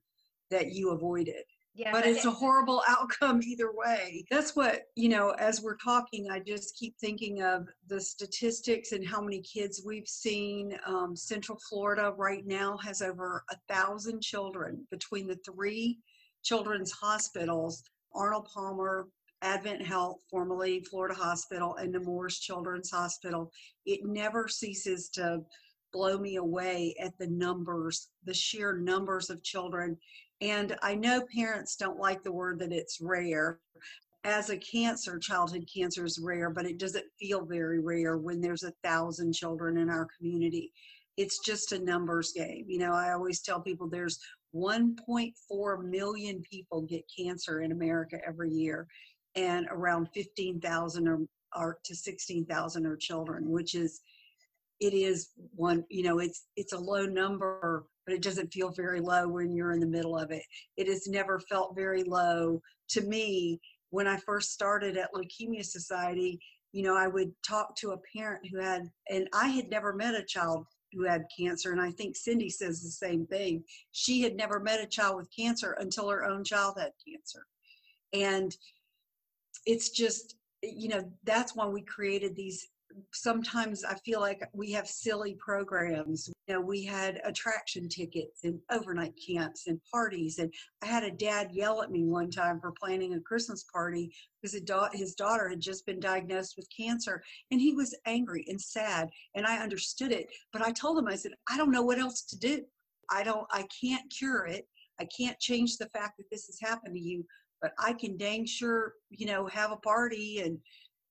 that 0.50 0.72
you 0.72 0.92
avoided 0.92 1.44
yeah, 1.78 1.92
but 1.92 2.08
it's 2.08 2.26
a 2.26 2.32
horrible 2.32 2.82
outcome 2.88 3.40
either 3.44 3.72
way. 3.72 4.26
That's 4.32 4.56
what, 4.56 4.86
you 4.96 5.10
know, 5.10 5.36
as 5.38 5.62
we're 5.62 5.78
talking, 5.78 6.28
I 6.32 6.40
just 6.40 6.76
keep 6.76 6.96
thinking 7.00 7.44
of 7.44 7.68
the 7.88 8.02
statistics 8.02 8.94
and 8.94 9.08
how 9.08 9.22
many 9.22 9.42
kids 9.42 9.84
we've 9.86 10.08
seen. 10.08 10.76
Um, 10.88 11.16
Central 11.16 11.60
Florida 11.70 12.16
right 12.18 12.44
now 12.48 12.78
has 12.78 13.04
over 13.04 13.44
a 13.52 13.56
thousand 13.72 14.24
children 14.24 14.88
between 14.90 15.28
the 15.28 15.38
three 15.46 16.00
children's 16.44 16.92
hospitals 16.92 17.84
Arnold 18.16 18.48
Palmer, 18.52 19.08
Advent 19.44 19.86
Health, 19.86 20.22
formerly 20.32 20.80
Florida 20.80 21.14
Hospital, 21.14 21.76
and 21.76 21.92
Nemours 21.92 22.40
Children's 22.40 22.90
Hospital, 22.90 23.52
it 23.86 24.00
never 24.04 24.48
ceases 24.48 25.10
to 25.10 25.42
blow 25.94 26.18
me 26.18 26.36
away 26.38 26.96
at 27.00 27.18
the 27.18 27.28
numbers, 27.28 28.10
the 28.24 28.34
sheer 28.34 28.78
numbers 28.78 29.30
of 29.30 29.44
children. 29.44 29.98
And 30.42 30.76
I 30.82 30.96
know 30.96 31.24
parents 31.36 31.76
don't 31.76 32.00
like 32.00 32.24
the 32.24 32.32
word 32.32 32.60
that 32.60 32.72
it's 32.72 33.02
rare. 33.02 33.60
As 34.24 34.50
a 34.50 34.58
cancer, 34.58 35.18
childhood 35.18 35.68
cancer 35.74 36.06
is 36.06 36.20
rare, 36.20 36.50
but 36.50 36.66
it 36.66 36.78
doesn't 36.78 37.06
feel 37.20 37.46
very 37.46 37.80
rare 37.80 38.18
when 38.18 38.42
there's 38.42 38.64
a 38.64 38.74
thousand 38.84 39.34
children 39.34 39.78
in 39.78 39.90
our 39.90 40.08
community. 40.18 40.72
It's 41.16 41.40
just 41.40 41.72
a 41.72 41.80
numbers 41.80 42.34
game. 42.34 42.66
You 42.68 42.80
know, 42.80 42.94
I 42.94 43.14
always 43.14 43.42
tell 43.42 43.62
people 43.62 43.90
there's 43.90 44.20
1.4 44.54 45.90
million 45.90 46.42
people 46.50 46.82
get 46.82 47.04
cancer 47.18 47.62
in 47.62 47.72
America 47.72 48.18
every 48.26 48.52
year, 48.52 48.88
and 49.36 49.68
around 49.72 50.10
15,000 50.14 51.08
or, 51.08 51.20
or 51.56 51.80
to 51.86 51.96
16,000 51.96 52.86
are 52.86 52.96
children, 52.98 53.50
which 53.50 53.76
is 53.76 54.02
it 54.80 54.94
is 54.94 55.30
one 55.56 55.84
you 55.90 56.04
know 56.04 56.20
it's 56.20 56.46
it's 56.56 56.74
a 56.74 56.78
low 56.78 57.08
number 57.08 57.88
but 58.08 58.16
it 58.16 58.24
doesn't 58.24 58.52
feel 58.52 58.72
very 58.72 59.02
low 59.02 59.28
when 59.28 59.54
you're 59.54 59.74
in 59.74 59.80
the 59.80 59.86
middle 59.86 60.18
of 60.18 60.32
it. 60.32 60.44
It 60.78 60.88
has 60.88 61.08
never 61.08 61.40
felt 61.40 61.76
very 61.76 62.04
low. 62.04 62.60
To 62.92 63.02
me 63.02 63.60
when 63.90 64.08
i 64.08 64.18
first 64.18 64.52
started 64.52 64.98
at 64.98 65.14
leukemia 65.14 65.64
society 65.64 66.40
you 66.72 66.84
know 66.84 66.96
i 66.96 67.08
would 67.08 67.32
talk 67.48 67.76
to 67.76 67.92
a 67.92 68.00
parent 68.16 68.46
who 68.50 68.60
had 68.60 68.84
and 69.10 69.28
i 69.34 69.48
had 69.48 69.70
never 69.70 69.94
met 69.94 70.16
a 70.16 70.24
child 70.24 70.66
who 70.94 71.04
had 71.04 71.26
cancer 71.38 71.72
and 71.72 71.82
i 71.82 71.92
think 71.92 72.16
cindy 72.16 72.50
says 72.50 72.82
the 72.82 72.90
same 72.90 73.26
thing. 73.28 73.64
She 73.92 74.22
had 74.22 74.36
never 74.36 74.60
met 74.60 74.82
a 74.82 74.88
child 74.88 75.18
with 75.18 75.30
cancer 75.38 75.78
until 75.80 76.10
her 76.10 76.24
own 76.24 76.44
child 76.44 76.76
had 76.80 76.92
cancer. 77.08 77.46
And 78.14 78.56
it's 79.66 79.90
just 79.90 80.36
you 80.64 80.88
know 80.88 81.04
that's 81.24 81.56
why 81.56 81.68
we 81.68 81.82
created 81.82 82.36
these 82.36 82.68
sometimes 83.14 83.84
I 83.84 83.96
feel 83.96 84.20
like 84.20 84.42
we 84.54 84.72
have 84.72 84.88
silly 84.88 85.36
programs. 85.40 86.30
You 86.48 86.56
know, 86.56 86.62
we 86.62 86.84
had 86.84 87.22
attraction 87.24 87.90
tickets 87.90 88.44
and 88.44 88.60
overnight 88.72 89.14
camps 89.26 89.68
and 89.68 89.80
parties. 89.92 90.40
And 90.40 90.54
I 90.82 90.88
had 90.88 91.04
a 91.04 91.12
dad 91.12 91.50
yell 91.52 91.82
at 91.82 91.92
me 91.92 92.06
one 92.06 92.32
time 92.32 92.60
for 92.60 92.72
planning 92.72 93.14
a 93.14 93.20
Christmas 93.20 93.66
party 93.72 94.14
because 94.42 94.60
his 94.94 95.16
daughter 95.16 95.50
had 95.50 95.60
just 95.60 95.86
been 95.86 96.00
diagnosed 96.00 96.56
with 96.58 96.68
cancer. 96.76 97.22
And 97.52 97.60
he 97.60 97.74
was 97.74 97.96
angry 98.06 98.46
and 98.48 98.60
sad. 98.60 99.10
And 99.36 99.46
I 99.46 99.58
understood 99.58 100.12
it. 100.12 100.28
But 100.54 100.62
I 100.62 100.72
told 100.72 100.98
him, 100.98 101.08
I 101.08 101.16
said, 101.16 101.34
I 101.50 101.58
don't 101.58 101.72
know 101.72 101.84
what 101.84 102.00
else 102.00 102.24
to 102.24 102.38
do. 102.38 102.62
I 103.10 103.24
don't, 103.24 103.48
I 103.52 103.66
can't 103.82 104.12
cure 104.12 104.46
it. 104.46 104.68
I 105.00 105.06
can't 105.06 105.40
change 105.40 105.78
the 105.78 105.90
fact 105.90 106.18
that 106.18 106.30
this 106.32 106.48
has 106.48 106.60
happened 106.60 106.96
to 106.96 107.00
you, 107.00 107.24
but 107.62 107.72
I 107.80 107.94
can 107.94 108.18
dang 108.18 108.46
sure, 108.46 108.94
you 109.10 109.28
know, 109.28 109.46
have 109.48 109.72
a 109.72 109.78
party 109.78 110.42
and 110.44 110.58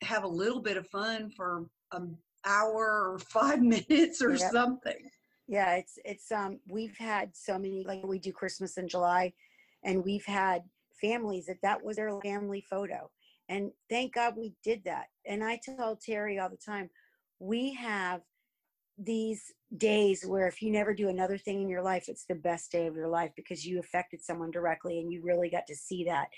have 0.02 0.24
a 0.24 0.28
little 0.28 0.60
bit 0.60 0.76
of 0.76 0.86
fun 0.88 1.30
for 1.30 1.66
an 1.92 2.16
hour 2.44 3.12
or 3.12 3.18
five 3.30 3.60
minutes 3.60 4.22
or 4.22 4.34
yep. 4.34 4.52
something. 4.52 5.10
Yeah, 5.48 5.76
it's 5.76 5.98
it's 6.04 6.32
um 6.32 6.58
we've 6.68 6.96
had 6.98 7.30
so 7.36 7.58
many 7.58 7.84
like 7.86 8.04
we 8.04 8.18
do 8.18 8.32
Christmas 8.32 8.78
in 8.78 8.88
July 8.88 9.32
and 9.84 10.04
we've 10.04 10.24
had 10.24 10.62
families 11.00 11.46
that 11.46 11.62
that 11.62 11.84
was 11.84 11.96
their 11.96 12.10
family 12.20 12.64
photo. 12.68 13.10
And 13.48 13.70
thank 13.88 14.14
God 14.14 14.34
we 14.36 14.54
did 14.64 14.82
that. 14.84 15.06
And 15.24 15.44
I 15.44 15.60
tell 15.62 15.96
Terri 15.96 16.42
all 16.42 16.50
the 16.50 16.56
time, 16.56 16.90
we 17.38 17.74
have 17.74 18.22
these 18.98 19.52
days 19.76 20.24
where 20.26 20.48
if 20.48 20.62
you 20.62 20.70
never 20.72 20.94
do 20.94 21.08
another 21.08 21.38
thing 21.38 21.62
in 21.62 21.68
your 21.68 21.82
life, 21.82 22.06
it's 22.08 22.24
the 22.24 22.34
best 22.34 22.72
day 22.72 22.86
of 22.86 22.96
your 22.96 23.08
life 23.08 23.30
because 23.36 23.64
you 23.64 23.78
affected 23.78 24.22
someone 24.22 24.50
directly 24.50 24.98
and 24.98 25.12
you 25.12 25.22
really 25.22 25.50
got 25.50 25.66
to 25.68 25.76
see 25.76 26.04
that. 26.04 26.28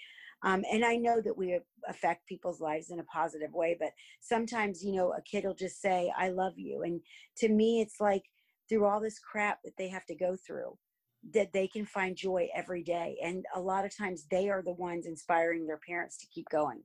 Um, 0.45 0.65
and 0.73 0.85
I 0.85 0.97
know 0.97 1.21
that 1.21 1.37
we 1.37 1.59
affect 1.89 2.27
people's 2.27 2.61
lives 2.61 2.91
in 2.91 3.01
a 3.01 3.05
positive 3.05 3.53
way, 3.53 3.77
but 3.79 3.91
sometimes, 4.21 4.85
you 4.85 4.95
know, 4.95 5.13
a 5.13 5.23
kid 5.23 5.45
will 5.45 5.55
just 5.55 5.81
say, 5.81 6.13
I 6.17 6.29
love 6.29 6.53
you. 6.57 6.83
And 6.85 7.01
to 7.39 7.49
me, 7.49 7.81
it's 7.81 8.01
like 8.01 8.23
through 8.69 8.85
all 8.85 9.01
this 9.01 9.19
crap 9.19 9.59
that 9.65 9.75
they 9.77 9.89
have 9.89 10.07
to 10.07 10.15
go 10.15 10.37
through, 10.47 10.79
that 11.35 11.53
they 11.53 11.67
can 11.67 11.85
find 11.85 12.17
joy 12.17 12.49
every 12.55 12.85
day. 12.85 13.17
And 13.23 13.45
a 13.57 13.61
lot 13.61 13.85
of 13.85 13.97
times 13.97 14.27
they 14.31 14.49
are 14.49 14.63
the 14.63 14.75
ones 14.75 15.07
inspiring 15.07 15.67
their 15.67 15.81
parents 15.87 16.19
to 16.19 16.27
keep 16.33 16.49
going. 16.51 16.83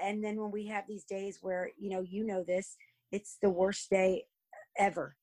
And 0.00 0.22
then 0.22 0.40
when 0.40 0.50
we 0.50 0.66
have 0.66 0.84
these 0.88 1.04
days 1.04 1.38
where, 1.40 1.70
you 1.78 1.90
know, 1.90 2.00
you 2.00 2.24
know 2.24 2.42
this, 2.42 2.76
it's 3.12 3.38
the 3.42 3.50
worst 3.50 3.90
day 3.90 4.24
ever. 4.76 5.16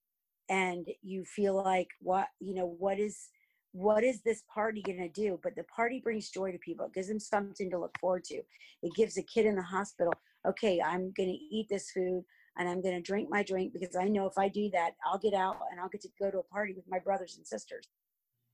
And 0.48 0.88
you 1.02 1.26
feel 1.26 1.56
like, 1.56 1.90
what, 2.00 2.28
you 2.40 2.54
know, 2.54 2.76
what 2.80 3.00
is, 3.00 3.30
what 3.76 4.06
is 4.06 4.22
this 4.22 4.42
party 4.54 4.82
going 4.82 5.00
to 5.00 5.10
do? 5.10 5.38
But 5.44 5.56
the 5.58 5.66
party 5.66 6.00
brings 6.02 6.30
joy 6.30 6.54
to 6.54 6.58
people. 6.60 6.86
It 6.86 6.94
gives 6.94 7.10
them 7.10 7.20
something 7.20 7.70
to 7.70 7.78
look 7.78 7.94
forward 8.00 8.24
to. 8.26 8.36
It 8.82 8.96
gives 8.96 9.18
a 9.18 9.24
kid 9.24 9.46
in 9.46 9.56
the 9.56 9.62
hospital, 9.62 10.14
okay, 10.48 10.82
I'm 10.82 11.12
going 11.12 11.28
to 11.28 11.56
eat 11.56 11.68
this 11.70 11.92
food 11.92 12.24
and 12.58 12.70
I'm 12.70 12.82
going 12.82 12.96
to 12.96 13.02
drink 13.02 13.30
my 13.30 13.44
drink 13.44 13.74
because 13.74 13.98
I 13.98 14.06
know 14.06 14.28
if 14.28 14.38
I 14.38 14.48
do 14.48 14.70
that, 14.72 14.92
I'll 15.06 15.20
get 15.20 15.34
out 15.34 15.58
and 15.70 15.82
I'll 15.82 15.90
get 15.90 16.00
to 16.04 16.10
go 16.18 16.32
to 16.32 16.38
a 16.38 16.44
party 16.44 16.74
with 16.74 16.86
my 16.88 17.00
brothers 17.00 17.36
and 17.36 17.46
sisters. 17.46 17.86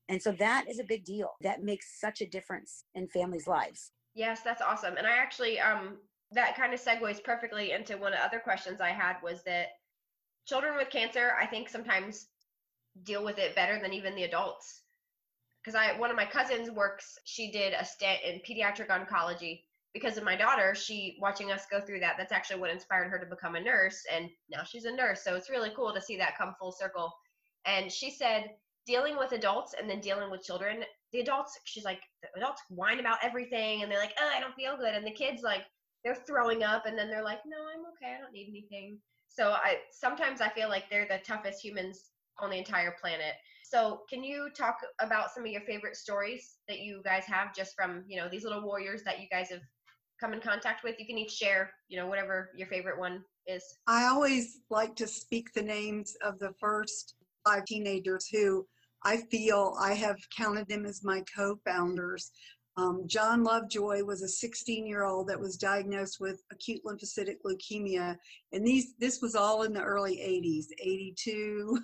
And 0.08 0.20
so 0.20 0.32
that 0.32 0.68
is 0.68 0.80
a 0.80 0.84
big 0.84 1.04
deal. 1.04 1.30
That 1.40 1.62
makes 1.62 2.00
such 2.00 2.20
a 2.20 2.26
difference 2.26 2.84
in 2.96 3.06
families' 3.06 3.46
lives. 3.46 3.92
Yes, 4.16 4.40
that's 4.42 4.60
awesome. 4.60 4.96
And 4.96 5.06
I 5.06 5.12
actually, 5.18 5.60
um, 5.60 5.98
that 6.32 6.56
kind 6.56 6.74
of 6.74 6.82
segues 6.82 7.22
perfectly 7.22 7.70
into 7.70 7.96
one 7.96 8.12
of 8.12 8.18
the 8.18 8.24
other 8.24 8.40
questions 8.40 8.80
I 8.80 8.90
had 8.90 9.18
was 9.22 9.44
that 9.44 9.68
children 10.48 10.76
with 10.76 10.90
cancer, 10.90 11.34
I 11.40 11.46
think 11.46 11.68
sometimes 11.68 12.26
deal 13.04 13.24
with 13.24 13.38
it 13.38 13.54
better 13.54 13.78
than 13.80 13.92
even 13.92 14.16
the 14.16 14.24
adults 14.24 14.82
because 15.62 15.74
I 15.74 15.98
one 15.98 16.10
of 16.10 16.16
my 16.16 16.26
cousins 16.26 16.70
works. 16.70 17.18
She 17.24 17.50
did 17.50 17.74
a 17.74 17.84
stint 17.84 18.18
in 18.24 18.40
pediatric 18.40 18.88
oncology 18.88 19.62
because 19.94 20.16
of 20.16 20.24
my 20.24 20.36
daughter. 20.36 20.74
She 20.74 21.16
watching 21.20 21.52
us 21.52 21.66
go 21.70 21.80
through 21.80 22.00
that. 22.00 22.14
That's 22.18 22.32
actually 22.32 22.60
what 22.60 22.70
inspired 22.70 23.08
her 23.08 23.18
to 23.18 23.26
become 23.26 23.54
a 23.54 23.60
nurse, 23.60 24.02
and 24.12 24.28
now 24.50 24.64
she's 24.64 24.84
a 24.84 24.92
nurse. 24.92 25.22
So 25.24 25.36
it's 25.36 25.50
really 25.50 25.70
cool 25.76 25.92
to 25.92 26.00
see 26.00 26.16
that 26.18 26.38
come 26.38 26.54
full 26.58 26.72
circle. 26.72 27.12
And 27.64 27.92
she 27.92 28.10
said 28.10 28.50
dealing 28.86 29.16
with 29.16 29.32
adults 29.32 29.74
and 29.78 29.88
then 29.88 30.00
dealing 30.00 30.30
with 30.30 30.42
children. 30.42 30.82
The 31.12 31.20
adults, 31.20 31.58
she's 31.64 31.84
like, 31.84 32.00
the 32.22 32.28
adults 32.36 32.62
whine 32.68 32.98
about 32.98 33.18
everything, 33.22 33.82
and 33.82 33.92
they're 33.92 34.00
like, 34.00 34.14
oh, 34.20 34.30
I 34.34 34.40
don't 34.40 34.54
feel 34.54 34.76
good, 34.76 34.94
and 34.94 35.06
the 35.06 35.12
kids 35.12 35.42
like 35.42 35.62
they're 36.04 36.16
throwing 36.26 36.62
up, 36.64 36.86
and 36.86 36.98
then 36.98 37.08
they're 37.08 37.24
like, 37.24 37.40
no, 37.46 37.56
I'm 37.72 37.84
okay, 37.92 38.16
I 38.16 38.20
don't 38.20 38.32
need 38.32 38.48
anything. 38.48 38.98
So 39.28 39.50
I 39.52 39.76
sometimes 39.90 40.40
I 40.40 40.48
feel 40.48 40.68
like 40.68 40.90
they're 40.90 41.08
the 41.08 41.20
toughest 41.24 41.64
humans 41.64 42.10
on 42.38 42.50
the 42.50 42.58
entire 42.58 42.94
planet. 43.00 43.34
So, 43.72 44.02
can 44.10 44.22
you 44.22 44.50
talk 44.54 44.76
about 45.00 45.30
some 45.32 45.46
of 45.46 45.50
your 45.50 45.62
favorite 45.62 45.96
stories 45.96 46.56
that 46.68 46.80
you 46.80 47.00
guys 47.06 47.24
have 47.24 47.54
just 47.54 47.74
from, 47.74 48.04
you 48.06 48.18
know, 48.18 48.28
these 48.28 48.44
little 48.44 48.60
warriors 48.60 49.02
that 49.04 49.18
you 49.18 49.26
guys 49.30 49.48
have 49.48 49.62
come 50.20 50.34
in 50.34 50.42
contact 50.42 50.84
with? 50.84 50.96
You 50.98 51.06
can 51.06 51.16
each 51.16 51.30
share, 51.30 51.70
you 51.88 51.96
know, 51.96 52.06
whatever 52.06 52.50
your 52.54 52.68
favorite 52.68 52.98
one 52.98 53.24
is. 53.46 53.64
I 53.86 54.08
always 54.08 54.60
like 54.68 54.94
to 54.96 55.06
speak 55.06 55.54
the 55.54 55.62
names 55.62 56.14
of 56.22 56.38
the 56.38 56.52
first 56.60 57.14
five 57.46 57.64
teenagers 57.64 58.28
who 58.28 58.66
I 59.04 59.22
feel 59.30 59.74
I 59.80 59.94
have 59.94 60.18
counted 60.36 60.68
them 60.68 60.84
as 60.84 61.02
my 61.02 61.24
co 61.34 61.58
founders. 61.64 62.30
Um, 62.76 63.04
John 63.06 63.42
Lovejoy 63.42 64.04
was 64.04 64.20
a 64.20 64.28
16 64.28 64.86
year 64.86 65.04
old 65.04 65.28
that 65.28 65.40
was 65.40 65.56
diagnosed 65.56 66.18
with 66.20 66.42
acute 66.52 66.82
lymphocytic 66.84 67.36
leukemia. 67.46 68.18
And 68.52 68.66
these, 68.66 68.96
this 68.98 69.22
was 69.22 69.34
all 69.34 69.62
in 69.62 69.72
the 69.72 69.82
early 69.82 70.16
80s, 70.16 70.66
82. 70.78 71.78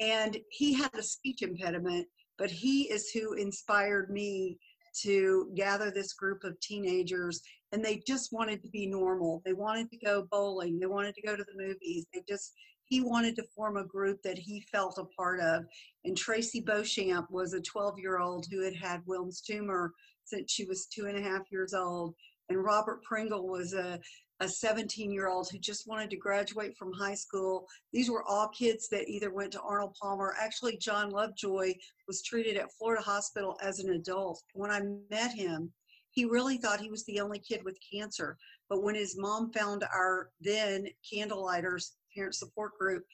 And 0.00 0.36
he 0.50 0.74
had 0.74 0.94
a 0.94 1.02
speech 1.02 1.42
impediment, 1.42 2.06
but 2.38 2.50
he 2.50 2.82
is 2.90 3.10
who 3.10 3.34
inspired 3.34 4.10
me 4.10 4.58
to 5.02 5.50
gather 5.56 5.90
this 5.90 6.12
group 6.12 6.44
of 6.44 6.58
teenagers 6.60 7.40
and 7.72 7.84
they 7.84 8.00
just 8.06 8.32
wanted 8.32 8.62
to 8.62 8.68
be 8.68 8.86
normal. 8.86 9.42
They 9.44 9.52
wanted 9.52 9.90
to 9.90 9.96
go 9.96 10.28
bowling, 10.30 10.78
they 10.78 10.86
wanted 10.86 11.14
to 11.16 11.22
go 11.22 11.36
to 11.36 11.44
the 11.44 11.62
movies. 11.62 12.06
They 12.14 12.22
just 12.28 12.52
he 12.86 13.00
wanted 13.00 13.34
to 13.36 13.44
form 13.56 13.76
a 13.76 13.84
group 13.84 14.22
that 14.22 14.38
he 14.38 14.60
felt 14.70 14.98
a 14.98 15.04
part 15.16 15.40
of. 15.40 15.64
And 16.04 16.16
Tracy 16.16 16.60
Beauchamp 16.60 17.30
was 17.30 17.54
a 17.54 17.60
12 17.60 17.98
year 17.98 18.18
old 18.18 18.46
who 18.50 18.62
had 18.62 18.76
had 18.76 19.04
Wilms 19.06 19.42
tumor 19.42 19.92
since 20.24 20.52
she 20.52 20.64
was 20.64 20.86
two 20.86 21.06
and 21.06 21.18
a 21.18 21.22
half 21.22 21.50
years 21.50 21.74
old. 21.74 22.14
And 22.48 22.62
Robert 22.62 23.02
Pringle 23.02 23.48
was 23.48 23.72
a 23.72 23.98
a 24.40 24.48
17 24.48 25.10
year 25.10 25.28
old 25.28 25.48
who 25.50 25.58
just 25.58 25.86
wanted 25.86 26.10
to 26.10 26.16
graduate 26.16 26.76
from 26.76 26.92
high 26.92 27.14
school. 27.14 27.66
These 27.92 28.10
were 28.10 28.24
all 28.24 28.48
kids 28.48 28.88
that 28.88 29.08
either 29.08 29.32
went 29.32 29.52
to 29.52 29.60
Arnold 29.60 29.96
Palmer. 30.00 30.34
Actually, 30.40 30.76
John 30.76 31.10
Lovejoy 31.10 31.74
was 32.08 32.22
treated 32.22 32.56
at 32.56 32.72
Florida 32.72 33.02
Hospital 33.02 33.56
as 33.62 33.78
an 33.78 33.90
adult. 33.90 34.42
When 34.52 34.70
I 34.70 34.80
met 35.10 35.32
him, 35.32 35.72
he 36.10 36.24
really 36.24 36.58
thought 36.58 36.80
he 36.80 36.90
was 36.90 37.04
the 37.04 37.20
only 37.20 37.38
kid 37.38 37.64
with 37.64 37.78
cancer. 37.92 38.36
But 38.68 38.82
when 38.82 38.94
his 38.94 39.16
mom 39.18 39.52
found 39.52 39.84
our 39.84 40.30
then 40.40 40.86
Candlelighters 41.08 41.92
parent 42.14 42.34
support 42.34 42.78
group, 42.78 43.04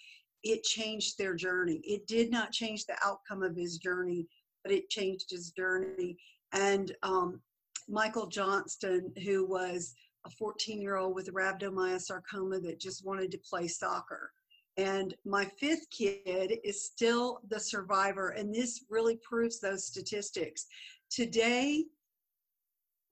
it 0.42 0.62
changed 0.62 1.18
their 1.18 1.34
journey. 1.34 1.80
It 1.84 2.06
did 2.06 2.30
not 2.30 2.52
change 2.52 2.86
the 2.86 2.96
outcome 3.04 3.42
of 3.42 3.56
his 3.56 3.78
journey, 3.78 4.26
but 4.62 4.72
it 4.72 4.88
changed 4.88 5.30
his 5.30 5.50
journey. 5.50 6.16
And 6.52 6.94
um, 7.02 7.40
Michael 7.88 8.26
Johnston, 8.26 9.12
who 9.24 9.46
was 9.46 9.94
a 10.26 10.30
14 10.30 10.80
year 10.80 10.96
old 10.96 11.14
with 11.14 11.32
rhabdomyosarcoma 11.32 12.62
that 12.62 12.80
just 12.80 13.04
wanted 13.04 13.30
to 13.30 13.38
play 13.38 13.68
soccer. 13.68 14.32
And 14.76 15.14
my 15.24 15.44
fifth 15.58 15.90
kid 15.90 16.58
is 16.64 16.84
still 16.84 17.40
the 17.48 17.60
survivor, 17.60 18.30
and 18.30 18.54
this 18.54 18.84
really 18.88 19.18
proves 19.22 19.60
those 19.60 19.84
statistics. 19.84 20.66
Today, 21.10 21.84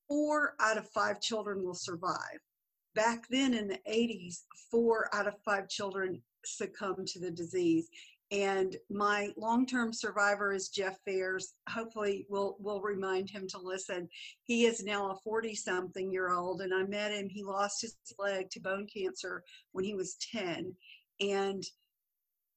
four 0.08 0.54
out 0.60 0.78
of 0.78 0.88
five 0.90 1.20
children 1.20 1.62
will 1.64 1.74
survive. 1.74 2.40
Back 2.94 3.28
then 3.28 3.54
in 3.54 3.68
the 3.68 3.78
80s, 3.90 4.44
four 4.70 5.08
out 5.12 5.26
of 5.26 5.34
five 5.44 5.68
children 5.68 6.22
succumbed 6.44 7.06
to 7.08 7.18
the 7.18 7.30
disease. 7.30 7.88
And 8.30 8.76
my 8.90 9.30
long-term 9.38 9.94
survivor 9.94 10.52
is 10.52 10.68
Jeff 10.68 10.98
Fairs. 11.06 11.54
Hopefully, 11.70 12.26
we'll 12.28 12.56
we'll 12.58 12.82
remind 12.82 13.30
him 13.30 13.48
to 13.48 13.58
listen. 13.58 14.06
He 14.42 14.66
is 14.66 14.84
now 14.84 15.10
a 15.10 15.28
40-something 15.28 16.12
year 16.12 16.30
old, 16.30 16.60
and 16.60 16.74
I 16.74 16.84
met 16.84 17.12
him. 17.12 17.28
He 17.30 17.42
lost 17.42 17.80
his 17.80 17.96
leg 18.18 18.50
to 18.50 18.60
bone 18.60 18.86
cancer 18.86 19.44
when 19.72 19.84
he 19.84 19.94
was 19.94 20.16
10, 20.30 20.74
and 21.20 21.64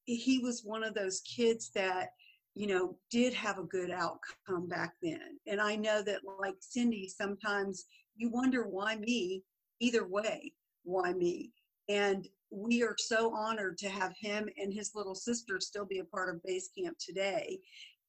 he 0.06 0.40
was 0.40 0.64
one 0.66 0.84
of 0.84 0.94
those 0.94 1.22
kids 1.22 1.72
that 1.74 2.10
you 2.54 2.68
know 2.68 2.98
did 3.10 3.34
have 3.34 3.58
a 3.58 3.64
good 3.64 3.92
outcome 3.92 4.68
back 4.68 4.96
then. 5.02 5.40
And 5.48 5.62
I 5.62 5.78
know 5.78 6.02
that, 6.04 6.22
like 6.38 6.56
Cindy, 6.60 7.08
sometimes 7.08 7.86
you 8.18 8.30
wonder 8.30 8.64
why 8.64 8.98
me. 8.98 9.44
Either 9.80 10.06
way, 10.06 10.54
why 10.84 11.14
me? 11.14 11.54
And 11.90 12.28
we 12.52 12.84
are 12.84 12.96
so 12.98 13.34
honored 13.34 13.78
to 13.80 13.90
have 13.90 14.14
him 14.20 14.50
and 14.58 14.74
his 14.74 14.92
little 14.94 15.16
sister 15.16 15.60
still 15.60 15.86
be 15.86 16.00
a 16.00 16.06
part 16.06 16.34
of 16.34 16.44
base 16.44 16.70
camp 16.78 16.98
today. 17.00 17.60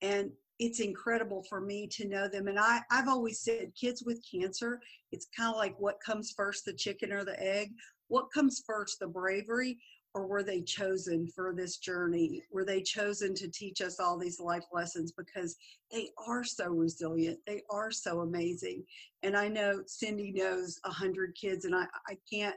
And 0.03 0.31
it's 0.59 0.81
incredible 0.81 1.45
for 1.49 1.61
me 1.61 1.87
to 1.93 2.09
know 2.09 2.29
them. 2.29 2.49
And 2.49 2.59
I, 2.59 2.81
i've 2.91 3.09
always 3.09 3.41
said 3.41 3.73
kids 3.81 4.03
with 4.05 4.23
cancer 4.31 4.81
it's 5.13 5.29
kind 5.37 5.51
of 5.51 5.57
like 5.57 5.75
what 5.79 6.01
comes 6.05 6.33
first 6.37 6.65
the 6.65 6.73
chicken 6.73 7.13
or 7.13 7.25
the 7.25 7.41
egg? 7.41 7.71
What 8.09 8.33
comes 8.33 8.63
first 8.67 8.99
the 8.99 9.07
bravery 9.07 9.79
or 10.15 10.27
were 10.27 10.43
they 10.43 10.61
chosen 10.61 11.27
for 11.27 11.55
this 11.57 11.79
journey? 11.79 12.43
Were 12.51 12.65
they 12.65 12.83
chosen 12.83 13.35
to 13.35 13.49
teach 13.49 13.81
us 13.81 13.99
all 13.99 14.19
these 14.19 14.41
life 14.41 14.65
lessons? 14.73 15.13
Because 15.13 15.57
they 15.91 16.11
are 16.27 16.45
so 16.45 16.69
resilient. 16.69 17.39
They 17.47 17.63
are 17.71 17.91
so 17.91 18.21
amazing. 18.21 18.85
And 19.23 19.37
i 19.37 19.49
know 19.49 19.83
cindy 19.87 20.33
knows 20.33 20.81
a 20.85 20.91
hundred 20.91 21.37
kids 21.41 21.65
and 21.65 21.75
i, 21.75 21.85
I 22.09 22.17
can't 22.31 22.57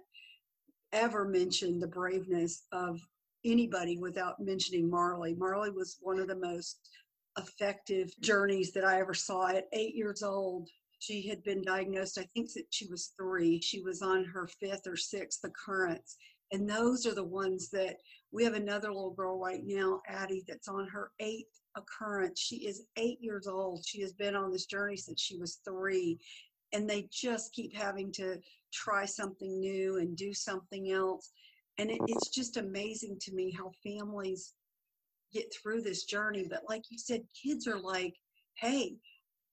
ever 0.96 1.28
mention 1.28 1.80
the 1.80 1.88
braveness 1.88 2.64
of 2.72 3.00
anybody 3.44 3.98
without 3.98 4.40
mentioning 4.40 4.90
Marley. 4.90 5.36
Marley 5.36 5.70
was 5.70 5.98
one 6.02 6.20
of 6.20 6.28
the 6.28 6.36
most 6.36 6.90
effective 7.38 8.12
journeys 8.22 8.72
that 8.72 8.86
I 8.86 9.00
ever 9.00 9.14
saw 9.14 9.50
at 9.50 9.68
eight 9.74 9.94
years 9.94 10.24
old. 10.24 10.70
She 11.00 11.28
had 11.28 11.44
been 11.44 11.62
diagnosed, 11.62 12.18
I 12.18 12.28
think 12.34 12.54
that 12.54 12.66
she 12.70 12.88
was 12.88 13.14
three. 13.20 13.62
She 13.62 13.82
was 13.82 14.02
on 14.02 14.24
her 14.26 14.48
fifth 14.60 14.88
or 14.88 14.96
sixth 14.96 15.44
occurrence. 15.44 16.16
And 16.52 16.70
those 16.70 17.06
are 17.06 17.14
the 17.14 17.24
ones 17.24 17.70
that 17.72 17.98
we 18.32 18.44
have 18.44 18.54
another 18.54 18.88
little 18.88 19.14
girl 19.14 19.38
right 19.40 19.62
now, 19.64 20.02
Addie, 20.08 20.44
that's 20.48 20.68
on 20.68 20.88
her 20.88 21.12
eighth 21.20 21.60
occurrence. 21.76 22.40
She 22.40 22.68
is 22.68 22.84
eight 22.98 23.18
years 23.20 23.48
old. 23.48 23.84
She 23.86 24.02
has 24.02 24.14
been 24.14 24.36
on 24.36 24.52
this 24.52 24.66
journey 24.66 24.96
since 24.96 25.22
she 25.22 25.38
was 25.38 25.60
three. 25.66 26.20
And 26.74 26.90
they 26.90 27.08
just 27.12 27.54
keep 27.54 27.76
having 27.76 28.12
to 28.14 28.38
try 28.76 29.06
something 29.06 29.60
new 29.60 29.98
and 29.98 30.16
do 30.16 30.34
something 30.34 30.92
else. 30.92 31.32
And 31.78 31.90
it, 31.90 32.00
it's 32.08 32.30
just 32.30 32.58
amazing 32.58 33.18
to 33.22 33.34
me 33.34 33.52
how 33.52 33.72
families 33.84 34.54
get 35.34 35.54
through 35.54 35.82
this 35.82 36.06
journey. 36.06 36.46
But 36.50 36.64
like 36.70 36.84
you 36.90 36.98
said, 36.98 37.22
kids 37.42 37.68
are 37.68 37.80
like, 37.80 38.14
hey, 38.56 38.98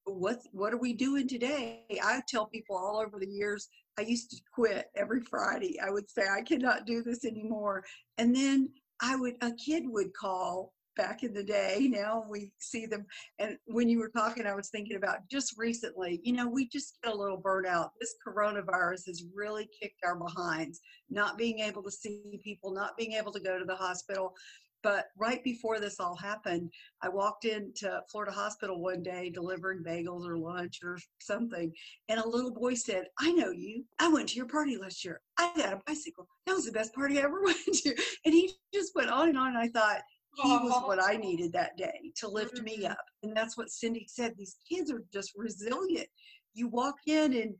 what 0.04 0.38
what 0.52 0.72
are 0.72 0.78
we 0.78 0.92
doing 0.92 1.28
today? 1.28 1.84
I 2.02 2.22
tell 2.28 2.46
people 2.46 2.76
all 2.76 3.00
over 3.00 3.18
the 3.18 3.30
years, 3.30 3.68
I 3.98 4.02
used 4.02 4.30
to 4.30 4.36
quit 4.52 4.86
every 4.96 5.20
Friday. 5.20 5.78
I 5.80 5.90
would 5.90 6.10
say 6.10 6.22
I 6.22 6.42
cannot 6.42 6.86
do 6.86 7.02
this 7.02 7.24
anymore. 7.24 7.84
And 8.18 8.34
then 8.34 8.70
I 9.00 9.16
would 9.16 9.34
a 9.42 9.52
kid 9.52 9.84
would 9.86 10.12
call 10.14 10.72
back 10.96 11.22
in 11.22 11.32
the 11.32 11.42
day. 11.42 11.88
Now 11.90 12.24
we 12.28 12.52
see 12.58 12.86
them. 12.86 13.06
And 13.38 13.56
when 13.66 13.88
you 13.88 13.98
were 13.98 14.10
talking, 14.10 14.46
I 14.46 14.54
was 14.54 14.68
thinking 14.68 14.96
about 14.96 15.28
just 15.30 15.54
recently, 15.56 16.20
you 16.22 16.32
know, 16.32 16.48
we 16.48 16.68
just 16.68 16.98
get 17.02 17.12
a 17.12 17.16
little 17.16 17.40
burnout. 17.40 17.90
This 18.00 18.14
coronavirus 18.26 19.06
has 19.06 19.24
really 19.34 19.68
kicked 19.80 20.04
our 20.04 20.16
behinds, 20.16 20.80
not 21.10 21.38
being 21.38 21.60
able 21.60 21.82
to 21.82 21.90
see 21.90 22.40
people, 22.42 22.72
not 22.72 22.96
being 22.96 23.12
able 23.12 23.32
to 23.32 23.40
go 23.40 23.58
to 23.58 23.64
the 23.64 23.76
hospital. 23.76 24.34
But 24.82 25.06
right 25.16 25.42
before 25.44 25.78
this 25.78 26.00
all 26.00 26.16
happened, 26.16 26.70
I 27.02 27.08
walked 27.08 27.44
into 27.44 28.02
Florida 28.10 28.32
Hospital 28.32 28.80
one 28.80 29.02
day 29.02 29.30
delivering 29.30 29.84
bagels 29.84 30.26
or 30.26 30.36
lunch 30.36 30.80
or 30.82 30.98
something. 31.20 31.72
And 32.08 32.18
a 32.18 32.28
little 32.28 32.52
boy 32.52 32.74
said, 32.74 33.04
I 33.20 33.30
know 33.30 33.50
you. 33.50 33.84
I 34.00 34.08
went 34.08 34.28
to 34.30 34.36
your 34.36 34.48
party 34.48 34.76
last 34.76 35.04
year. 35.04 35.20
I 35.38 35.52
got 35.56 35.72
a 35.72 35.80
bicycle. 35.86 36.26
That 36.46 36.56
was 36.56 36.64
the 36.64 36.72
best 36.72 36.94
party 36.94 37.20
I 37.20 37.22
ever 37.22 37.42
went 37.44 37.58
to. 37.64 37.94
And 38.24 38.34
he 38.34 38.52
just 38.74 38.92
went 38.96 39.10
on 39.10 39.28
and 39.28 39.38
on. 39.38 39.48
And 39.48 39.58
I 39.58 39.68
thought, 39.68 40.02
he 40.36 40.48
was 40.48 40.82
what 40.84 41.02
I 41.02 41.16
needed 41.16 41.52
that 41.52 41.76
day 41.76 42.12
to 42.16 42.28
lift 42.28 42.56
mm-hmm. 42.56 42.64
me 42.64 42.86
up. 42.86 43.04
And 43.22 43.36
that's 43.36 43.56
what 43.56 43.70
Cindy 43.70 44.06
said. 44.08 44.34
These 44.36 44.56
kids 44.70 44.90
are 44.90 45.02
just 45.12 45.32
resilient. 45.36 46.08
You 46.54 46.68
walk 46.68 46.96
in 47.06 47.34
and 47.34 47.54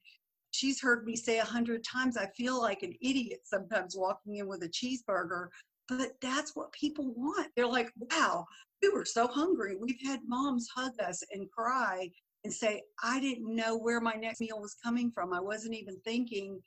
she's 0.53 0.81
heard 0.81 1.05
me 1.05 1.17
say 1.17 1.39
a 1.39 1.45
hundred 1.45 1.85
times, 1.85 2.17
I 2.17 2.27
feel 2.37 2.61
like 2.61 2.83
an 2.83 2.95
idiot 3.03 3.41
sometimes 3.45 3.97
walking 3.97 4.37
in 4.37 4.47
with 4.47 4.63
a 4.63 4.69
cheeseburger, 4.69 5.49
but 5.89 6.13
that's 6.21 6.55
what 6.55 6.73
people 6.73 7.13
want. 7.17 7.49
They're 7.57 7.67
like, 7.67 7.91
wow, 7.97 8.47
we 8.83 8.89
were 8.91 9.05
so 9.05 9.27
hungry. 9.27 9.77
We've 9.79 10.01
had 10.05 10.21
moms 10.27 10.69
hug 10.75 10.93
us 11.01 11.23
and 11.33 11.51
cry 11.51 12.11
and 12.45 12.53
say, 12.53 12.83
I 13.03 13.21
didn't 13.21 13.55
know 13.55 13.77
where 13.77 14.01
my 14.01 14.15
next 14.15 14.41
meal 14.41 14.61
was 14.61 14.77
coming 14.83 15.11
from. 15.11 15.33
I 15.33 15.41
wasn't 15.41 15.75
even 15.75 15.99
thinking. 16.05 16.61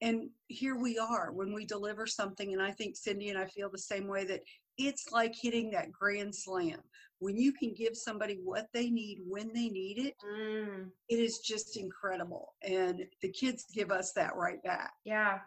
And 0.00 0.28
here 0.48 0.76
we 0.76 0.98
are 0.98 1.32
when 1.32 1.54
we 1.54 1.64
deliver 1.64 2.06
something. 2.06 2.52
And 2.52 2.62
I 2.62 2.72
think 2.72 2.96
Cindy 2.96 3.30
and 3.30 3.38
I 3.38 3.46
feel 3.46 3.70
the 3.70 3.78
same 3.78 4.06
way 4.06 4.24
that 4.26 4.40
it's 4.78 5.12
like 5.12 5.34
hitting 5.34 5.70
that 5.70 5.92
grand 5.92 6.34
slam. 6.34 6.78
When 7.20 7.36
you 7.36 7.52
can 7.52 7.72
give 7.74 7.96
somebody 7.96 8.38
what 8.42 8.66
they 8.74 8.90
need 8.90 9.20
when 9.26 9.48
they 9.54 9.68
need 9.68 9.98
it, 9.98 10.14
mm. 10.24 10.86
it 11.08 11.14
is 11.14 11.38
just 11.38 11.76
incredible. 11.76 12.54
And 12.62 13.06
the 13.22 13.28
kids 13.30 13.64
give 13.72 13.90
us 13.90 14.12
that 14.12 14.36
right 14.36 14.62
back. 14.62 14.92
Yeah. 15.04 15.38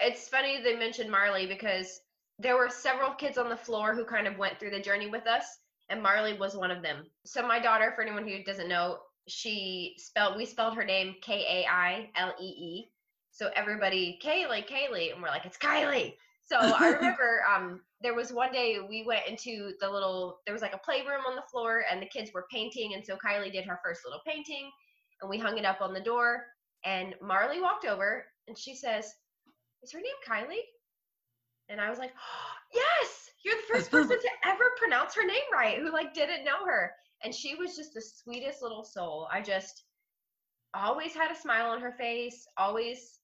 It's 0.00 0.28
funny 0.28 0.60
they 0.62 0.76
mentioned 0.76 1.10
Marley 1.10 1.46
because 1.46 2.00
there 2.38 2.56
were 2.56 2.68
several 2.68 3.12
kids 3.12 3.38
on 3.38 3.48
the 3.48 3.56
floor 3.56 3.94
who 3.94 4.04
kind 4.04 4.26
of 4.26 4.38
went 4.38 4.58
through 4.58 4.70
the 4.70 4.80
journey 4.80 5.08
with 5.08 5.26
us, 5.26 5.44
and 5.88 6.02
Marley 6.02 6.34
was 6.38 6.56
one 6.56 6.70
of 6.70 6.82
them. 6.82 7.04
So, 7.24 7.46
my 7.46 7.58
daughter, 7.58 7.92
for 7.94 8.02
anyone 8.02 8.26
who 8.26 8.42
doesn't 8.44 8.68
know, 8.68 8.98
she 9.28 9.94
spelled, 9.98 10.36
we 10.36 10.46
spelled 10.46 10.74
her 10.74 10.84
name 10.84 11.16
K 11.22 11.44
A 11.48 11.70
I 11.70 12.10
L 12.16 12.32
E 12.40 12.44
E. 12.44 12.90
So, 13.30 13.50
everybody, 13.54 14.18
Kaylee, 14.24 14.66
Kaylee, 14.66 15.12
and 15.12 15.22
we're 15.22 15.28
like, 15.28 15.44
it's 15.44 15.58
Kylie. 15.58 16.14
So 16.50 16.58
I 16.58 16.88
remember 16.98 17.42
um, 17.48 17.80
there 18.02 18.14
was 18.14 18.32
one 18.32 18.52
day 18.52 18.78
we 18.88 19.04
went 19.04 19.26
into 19.28 19.72
the 19.80 19.90
little, 19.90 20.38
there 20.46 20.54
was 20.54 20.62
like 20.62 20.74
a 20.74 20.78
playroom 20.78 21.22
on 21.28 21.36
the 21.36 21.42
floor 21.50 21.84
and 21.90 22.00
the 22.00 22.06
kids 22.06 22.30
were 22.32 22.46
painting. 22.50 22.94
And 22.94 23.04
so 23.04 23.16
Kylie 23.16 23.52
did 23.52 23.66
her 23.66 23.78
first 23.84 24.00
little 24.04 24.22
painting 24.26 24.70
and 25.20 25.28
we 25.28 25.38
hung 25.38 25.58
it 25.58 25.66
up 25.66 25.80
on 25.80 25.92
the 25.92 26.00
door. 26.00 26.44
And 26.84 27.14
Marley 27.20 27.60
walked 27.60 27.84
over 27.84 28.24
and 28.48 28.56
she 28.56 28.74
says, 28.74 29.12
Is 29.82 29.92
her 29.92 30.00
name 30.00 30.06
Kylie? 30.26 30.64
And 31.68 31.80
I 31.80 31.90
was 31.90 31.98
like, 31.98 32.12
oh, 32.16 32.50
Yes, 33.02 33.30
you're 33.44 33.56
the 33.56 33.74
first 33.74 33.90
person 33.92 34.18
to 34.18 34.28
ever 34.46 34.64
pronounce 34.78 35.14
her 35.14 35.26
name 35.26 35.42
right 35.52 35.78
who 35.78 35.92
like 35.92 36.14
didn't 36.14 36.44
know 36.44 36.64
her. 36.64 36.92
And 37.22 37.34
she 37.34 37.54
was 37.54 37.76
just 37.76 37.92
the 37.92 38.02
sweetest 38.02 38.62
little 38.62 38.84
soul. 38.84 39.28
I 39.30 39.42
just 39.42 39.84
always 40.72 41.14
had 41.14 41.30
a 41.30 41.38
smile 41.38 41.70
on 41.70 41.80
her 41.80 41.92
face, 41.92 42.46
always, 42.56 43.18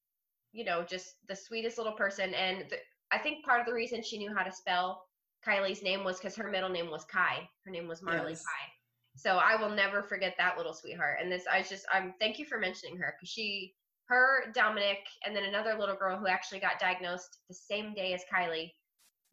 you 0.53 0.65
know, 0.65 0.83
just 0.83 1.15
the 1.29 1.37
sweetest 1.37 1.79
little 1.79 1.93
person. 1.93 2.35
And 2.35 2.65
the, 2.69 2.77
I 3.13 3.19
think 3.19 3.45
part 3.45 3.61
of 3.61 3.67
the 3.67 3.73
reason 3.73 4.03
she 4.03 4.19
knew 4.19 4.35
how 4.35 4.43
to 4.43 4.53
spell 4.53 5.03
Kylie's 5.47 5.83
name 5.83 6.05
was 6.05 6.19
because 6.19 6.35
her 6.37 6.51
middle 6.51 6.69
name 6.69 6.91
was 6.91 7.05
Kai. 7.05 7.49
Her 7.65 7.71
name 7.71 7.87
was 7.87 8.03
Marley 8.03 8.33
yes. 8.33 8.45
Kai. 8.45 8.73
So 9.17 9.39
I 9.39 9.57
will 9.57 9.75
never 9.75 10.03
forget 10.03 10.35
that 10.39 10.59
little 10.59 10.75
sweetheart. 10.75 11.19
And 11.23 11.31
this, 11.33 11.45
I 11.51 11.63
just, 11.63 11.87
I'm 11.93 12.15
thank 12.21 12.39
you 12.39 12.45
for 12.45 12.59
mentioning 12.59 12.99
her 12.99 13.15
because 13.17 13.31
she, 13.31 13.75
her, 14.09 14.53
Dominic, 14.55 14.99
and 15.25 15.35
then 15.35 15.45
another 15.45 15.77
little 15.79 15.97
girl 15.97 16.19
who 16.19 16.27
actually 16.27 16.61
got 16.61 16.79
diagnosed 16.79 17.39
the 17.49 17.55
same 17.55 17.95
day 17.95 18.13
as 18.13 18.23
Kylie. 18.33 18.73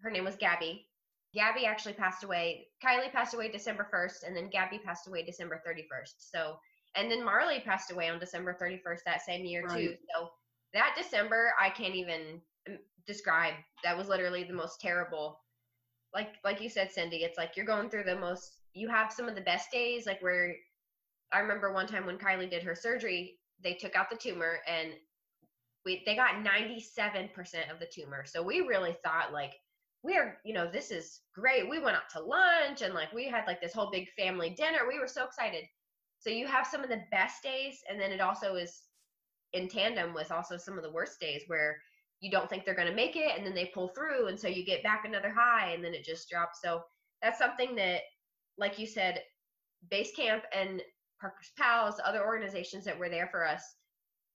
Her 0.02 0.10
name 0.10 0.24
was 0.24 0.36
Gabby. 0.36 0.88
Gabby 1.34 1.66
actually 1.66 1.94
passed 1.94 2.24
away. 2.24 2.68
Kylie 2.84 3.12
passed 3.12 3.34
away 3.34 3.52
December 3.52 3.88
1st, 3.94 4.28
and 4.28 4.36
then 4.36 4.50
Gabby 4.50 4.80
passed 4.80 5.08
away 5.08 5.24
December 5.24 5.62
31st. 5.68 6.14
So, 6.18 6.56
and 6.96 7.12
then 7.12 7.26
Marley 7.26 7.60
passed 7.60 7.92
away 7.92 8.10
on 8.10 8.20
December 8.20 8.56
31st 8.62 9.00
that 9.06 9.22
same 9.22 9.46
year 9.46 9.66
right. 9.66 9.78
too. 9.78 9.96
So 10.16 10.30
that 10.74 10.96
December, 10.98 11.54
I 11.60 11.70
can't 11.70 11.96
even 11.96 12.40
describe. 13.06 13.54
That 13.84 13.97
was 13.97 14.08
literally 14.08 14.43
the 14.43 14.54
most 14.54 14.80
terrible. 14.80 15.39
Like 16.13 16.36
like 16.43 16.62
you 16.62 16.69
said, 16.69 16.91
Cindy, 16.91 17.17
it's 17.17 17.38
like 17.38 17.56
you're 17.56 17.65
going 17.65 17.89
through 17.89 18.04
the 18.04 18.15
most. 18.15 18.60
You 18.73 18.89
have 18.89 19.12
some 19.12 19.28
of 19.28 19.36
the 19.36 19.41
best 19.41 19.71
days, 19.71 20.06
like 20.06 20.21
where 20.21 20.56
I 21.32 21.39
remember 21.39 21.73
one 21.73 21.88
time 21.88 22.06
when 22.06 22.17
Kylie 22.17 22.49
did 22.49 22.63
her 22.63 22.76
surgery, 22.76 23.39
they 23.63 23.73
took 23.73 23.95
out 23.95 24.10
the 24.10 24.15
tumor 24.15 24.60
and 24.67 24.93
we 25.86 26.04
they 26.06 26.15
got 26.15 26.45
97% 26.45 27.30
of 27.71 27.80
the 27.80 27.88
tumor. 27.91 28.23
So 28.26 28.41
we 28.41 28.62
really 28.62 28.95
thought 29.04 29.34
like 29.34 29.54
we 30.04 30.17
are, 30.17 30.38
you 30.43 30.54
know, 30.54 30.69
this 30.69 30.91
is 30.91 31.21
great. 31.34 31.69
We 31.69 31.80
went 31.80 31.95
out 31.95 32.10
to 32.12 32.21
lunch 32.21 32.82
and 32.82 32.93
like 32.93 33.12
we 33.13 33.28
had 33.28 33.45
like 33.47 33.62
this 33.62 33.73
whole 33.73 33.89
big 33.89 34.10
family 34.17 34.49
dinner. 34.52 34.80
We 34.88 34.99
were 34.99 35.08
so 35.08 35.26
excited. 35.26 35.63
So 36.19 36.30
you 36.30 36.45
have 36.47 36.67
some 36.67 36.84
of 36.84 36.89
the 36.89 37.04
best 37.12 37.41
days 37.41 37.80
and 37.89 37.99
then 37.99 38.12
it 38.12 38.21
also 38.21 38.56
is 38.56 38.84
in 39.54 39.67
tandem 39.67 40.13
with 40.13 40.32
also 40.32 40.58
some 40.58 40.78
of 40.78 40.84
the 40.84 40.91
worst 40.91 41.19
days 41.19 41.43
where 41.47 41.78
you 42.24 42.32
don't 42.32 42.50
think 42.50 42.64
they're 42.64 42.74
going 42.74 42.88
to 42.88 42.96
make 42.96 43.18
it 43.18 43.38
and 43.38 43.46
then 43.46 43.54
they 43.54 43.70
pull 43.74 43.90
through 43.90 44.28
and 44.28 44.40
so 44.40 44.48
you 44.48 44.64
get 44.64 44.82
back 44.82 45.04
another 45.04 45.30
high 45.30 45.72
and 45.72 45.84
then 45.84 45.94
it 45.94 46.06
just 46.06 46.30
drops. 46.30 46.60
So 46.64 46.82
that's 47.22 47.38
something 47.38 47.76
that 47.76 48.00
like 48.58 48.80
you 48.80 48.88
said 48.88 49.22
base 49.92 50.14
camp 50.16 50.44
and 50.58 50.82
parker's 51.20 51.52
pals 51.60 52.00
other 52.04 52.26
organizations 52.26 52.86
that 52.86 52.98
were 52.98 53.10
there 53.10 53.28
for 53.30 53.46
us 53.46 53.62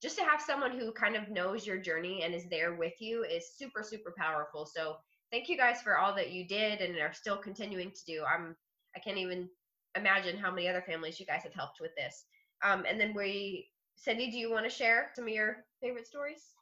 just 0.03 0.19
to 0.19 0.25
have 0.25 0.39
someone 0.39 0.79
who 0.79 0.93
kind 0.93 1.17
of 1.17 1.31
knows 1.31 1.67
your 1.67 1.79
journey 1.79 2.23
and 2.23 2.35
is 2.35 2.45
there 2.51 2.75
with 2.75 2.93
you 3.01 3.25
is 3.25 3.57
super 3.57 3.83
super 3.83 4.15
powerful. 4.19 4.67
So 4.67 4.97
thank 5.33 5.49
you 5.49 5.57
guys 5.57 5.81
for 5.81 5.97
all 5.97 6.15
that 6.15 6.31
you 6.31 6.47
did 6.47 6.83
and 6.83 6.99
are 6.99 7.15
still 7.15 7.39
continuing 7.39 7.91
to 7.91 8.05
do. 8.07 8.23
I'm 8.23 8.55
i 8.95 8.99
can't 8.99 9.17
even 9.17 9.49
imagine 9.97 10.37
how 10.37 10.51
many 10.51 10.69
other 10.69 10.85
families 10.87 11.19
you 11.19 11.25
guys 11.25 11.43
have 11.45 11.55
helped 11.55 11.81
with 11.81 11.93
this. 11.97 12.27
Um, 12.63 12.85
and 12.87 13.01
then 13.01 13.15
we 13.15 13.71
cindy 13.97 14.31
do 14.31 14.37
you 14.37 14.51
want 14.51 14.65
to 14.65 14.71
share 14.71 15.11
some 15.15 15.25
of 15.25 15.31
your 15.31 15.65
favorite 15.81 16.07
stories 16.07 16.53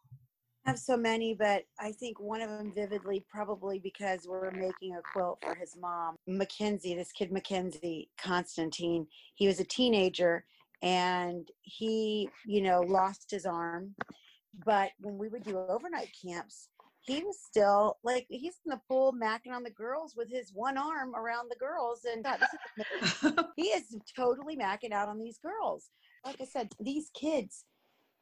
have 0.67 0.79
so 0.79 0.97
many, 0.97 1.35
but 1.35 1.65
I 1.79 1.93
think 1.93 2.19
one 2.19 2.41
of 2.41 2.51
them 2.51 2.73
vividly, 2.75 3.25
probably 3.31 3.79
because 3.79 4.27
we're 4.27 4.51
making 4.51 4.97
a 4.97 5.03
quilt 5.13 5.39
for 5.43 5.55
his 5.55 5.77
mom, 5.81 6.17
Mackenzie, 6.27 6.95
this 6.95 7.13
kid 7.13 7.31
Mackenzie 7.31 8.11
Constantine. 8.19 9.07
He 9.35 9.47
was 9.47 9.61
a 9.61 9.65
teenager 9.65 10.45
and 10.83 11.49
he, 11.63 12.29
you 12.45 12.63
know, 12.63 12.81
lost 12.81 13.31
his 13.31 13.47
arm. 13.47 13.95
But 14.65 14.91
when 15.01 15.19
we 15.19 15.29
would 15.29 15.45
do 15.45 15.59
overnight 15.59 16.11
camps, 16.21 16.69
he 17.07 17.23
was 17.23 17.39
still 17.41 17.99
like 18.03 18.27
he's 18.29 18.57
in 18.65 18.71
the 18.71 18.81
pool 18.89 19.15
macking 19.15 19.53
on 19.53 19.63
the 19.63 19.71
girls 19.71 20.15
with 20.17 20.29
his 20.29 20.51
one 20.53 20.77
arm 20.77 21.15
around 21.15 21.49
the 21.49 21.57
girls 21.57 22.05
and 22.05 22.25
God, 22.25 22.41
is 23.01 23.45
he 23.57 23.69
is 23.69 23.97
totally 24.17 24.57
macking 24.57 24.93
out 24.93 25.09
on 25.09 25.19
these 25.19 25.39
girls 25.39 25.91
like 26.25 26.41
i 26.41 26.45
said 26.45 26.73
these 26.81 27.11
kids 27.15 27.65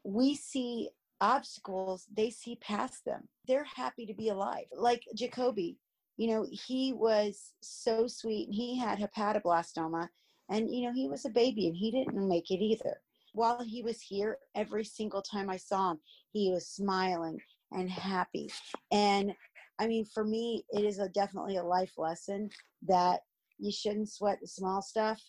we 0.04 0.35
see 0.35 0.90
obstacles 1.20 2.07
they 2.14 2.31
see 2.31 2.57
past 2.57 3.05
them 3.05 3.29
they're 3.46 3.64
happy 3.64 4.05
to 4.07 4.14
be 4.14 4.29
alive 4.29 4.64
like 4.77 5.03
jacoby 5.14 5.79
you 6.16 6.29
know 6.29 6.46
he 6.50 6.92
was 6.92 7.53
so 7.62 8.07
sweet 8.07 8.46
and 8.46 8.55
he 8.55 8.79
had 8.79 8.98
hepatoblastoma 8.98 10.09
and 10.50 10.70
you 10.70 10.87
know 10.87 10.92
he 10.92 11.09
was 11.09 11.24
a 11.24 11.31
baby 11.31 11.68
and 11.68 11.77
he 11.77 11.90
didn't 11.90 12.29
make 12.29 12.50
it 12.50 12.62
either 12.62 13.00
while 13.33 13.62
he 13.62 13.83
was 13.83 14.00
here 14.00 14.38
every 14.55 14.85
single 14.85 15.22
time 15.22 15.48
i 15.48 15.57
saw 15.57 15.92
him 15.92 15.98
he 16.33 16.50
was 16.50 16.66
smiling 16.68 17.38
and 17.74 17.90
happy. 17.90 18.50
And 18.90 19.33
I 19.79 19.87
mean, 19.87 20.07
for 20.07 20.24
me, 20.24 20.64
it 20.70 20.85
is 20.85 20.98
a 20.98 21.09
definitely 21.09 21.57
a 21.57 21.64
life 21.64 21.92
lesson 21.98 22.48
that 22.87 23.20
you 23.59 23.70
shouldn't 23.70 24.11
sweat 24.11 24.38
the 24.40 24.46
small 24.46 24.81
stuff 24.81 25.20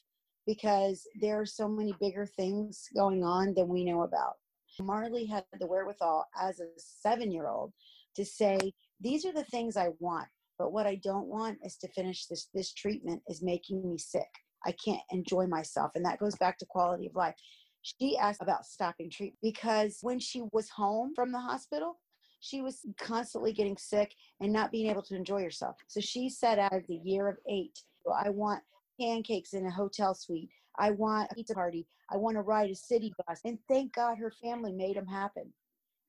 because 0.45 1.07
there 1.19 1.39
are 1.39 1.45
so 1.45 1.67
many 1.67 1.93
bigger 1.99 2.25
things 2.25 2.87
going 2.95 3.23
on 3.23 3.53
than 3.55 3.67
we 3.67 3.83
know 3.83 4.03
about. 4.03 4.33
Marley 4.79 5.25
had 5.25 5.45
the 5.59 5.67
wherewithal 5.67 6.25
as 6.39 6.59
a 6.59 6.67
seven 6.77 7.31
year 7.31 7.47
old 7.47 7.73
to 8.15 8.25
say, 8.25 8.57
These 9.01 9.25
are 9.25 9.33
the 9.33 9.43
things 9.45 9.77
I 9.77 9.89
want, 9.99 10.27
but 10.57 10.71
what 10.71 10.87
I 10.87 10.95
don't 10.95 11.27
want 11.27 11.57
is 11.63 11.77
to 11.77 11.87
finish 11.89 12.25
this. 12.25 12.49
This 12.53 12.73
treatment 12.73 13.21
is 13.27 13.41
making 13.41 13.87
me 13.87 13.97
sick. 13.97 14.29
I 14.65 14.73
can't 14.83 15.01
enjoy 15.11 15.47
myself. 15.47 15.91
And 15.95 16.05
that 16.05 16.19
goes 16.19 16.35
back 16.35 16.57
to 16.59 16.65
quality 16.65 17.07
of 17.07 17.15
life. 17.15 17.35
She 17.81 18.17
asked 18.17 18.41
about 18.41 18.65
stopping 18.65 19.11
treatment 19.11 19.37
because 19.43 19.99
when 20.01 20.19
she 20.19 20.41
was 20.51 20.69
home 20.69 21.13
from 21.15 21.31
the 21.31 21.39
hospital, 21.39 21.99
she 22.39 22.61
was 22.61 22.79
constantly 22.99 23.53
getting 23.53 23.77
sick 23.77 24.13
and 24.39 24.51
not 24.51 24.71
being 24.71 24.89
able 24.89 25.03
to 25.03 25.15
enjoy 25.15 25.43
herself. 25.43 25.75
So 25.87 25.99
she 25.99 26.29
set 26.29 26.59
out 26.59 26.71
the 26.87 26.99
year 27.03 27.27
of 27.27 27.37
eight, 27.49 27.79
I 28.13 28.29
want 28.29 28.61
pancakes 28.99 29.53
in 29.53 29.65
a 29.65 29.71
hotel 29.71 30.13
suite. 30.13 30.49
I 30.79 30.91
want 30.91 31.31
a 31.31 31.35
pizza 31.35 31.53
party. 31.53 31.87
I 32.11 32.17
want 32.17 32.35
to 32.37 32.41
ride 32.41 32.69
a 32.69 32.75
city 32.75 33.13
bus. 33.27 33.41
And 33.45 33.57
thank 33.67 33.93
God 33.93 34.17
her 34.17 34.31
family 34.31 34.71
made 34.71 34.95
them 34.95 35.07
happen. 35.07 35.51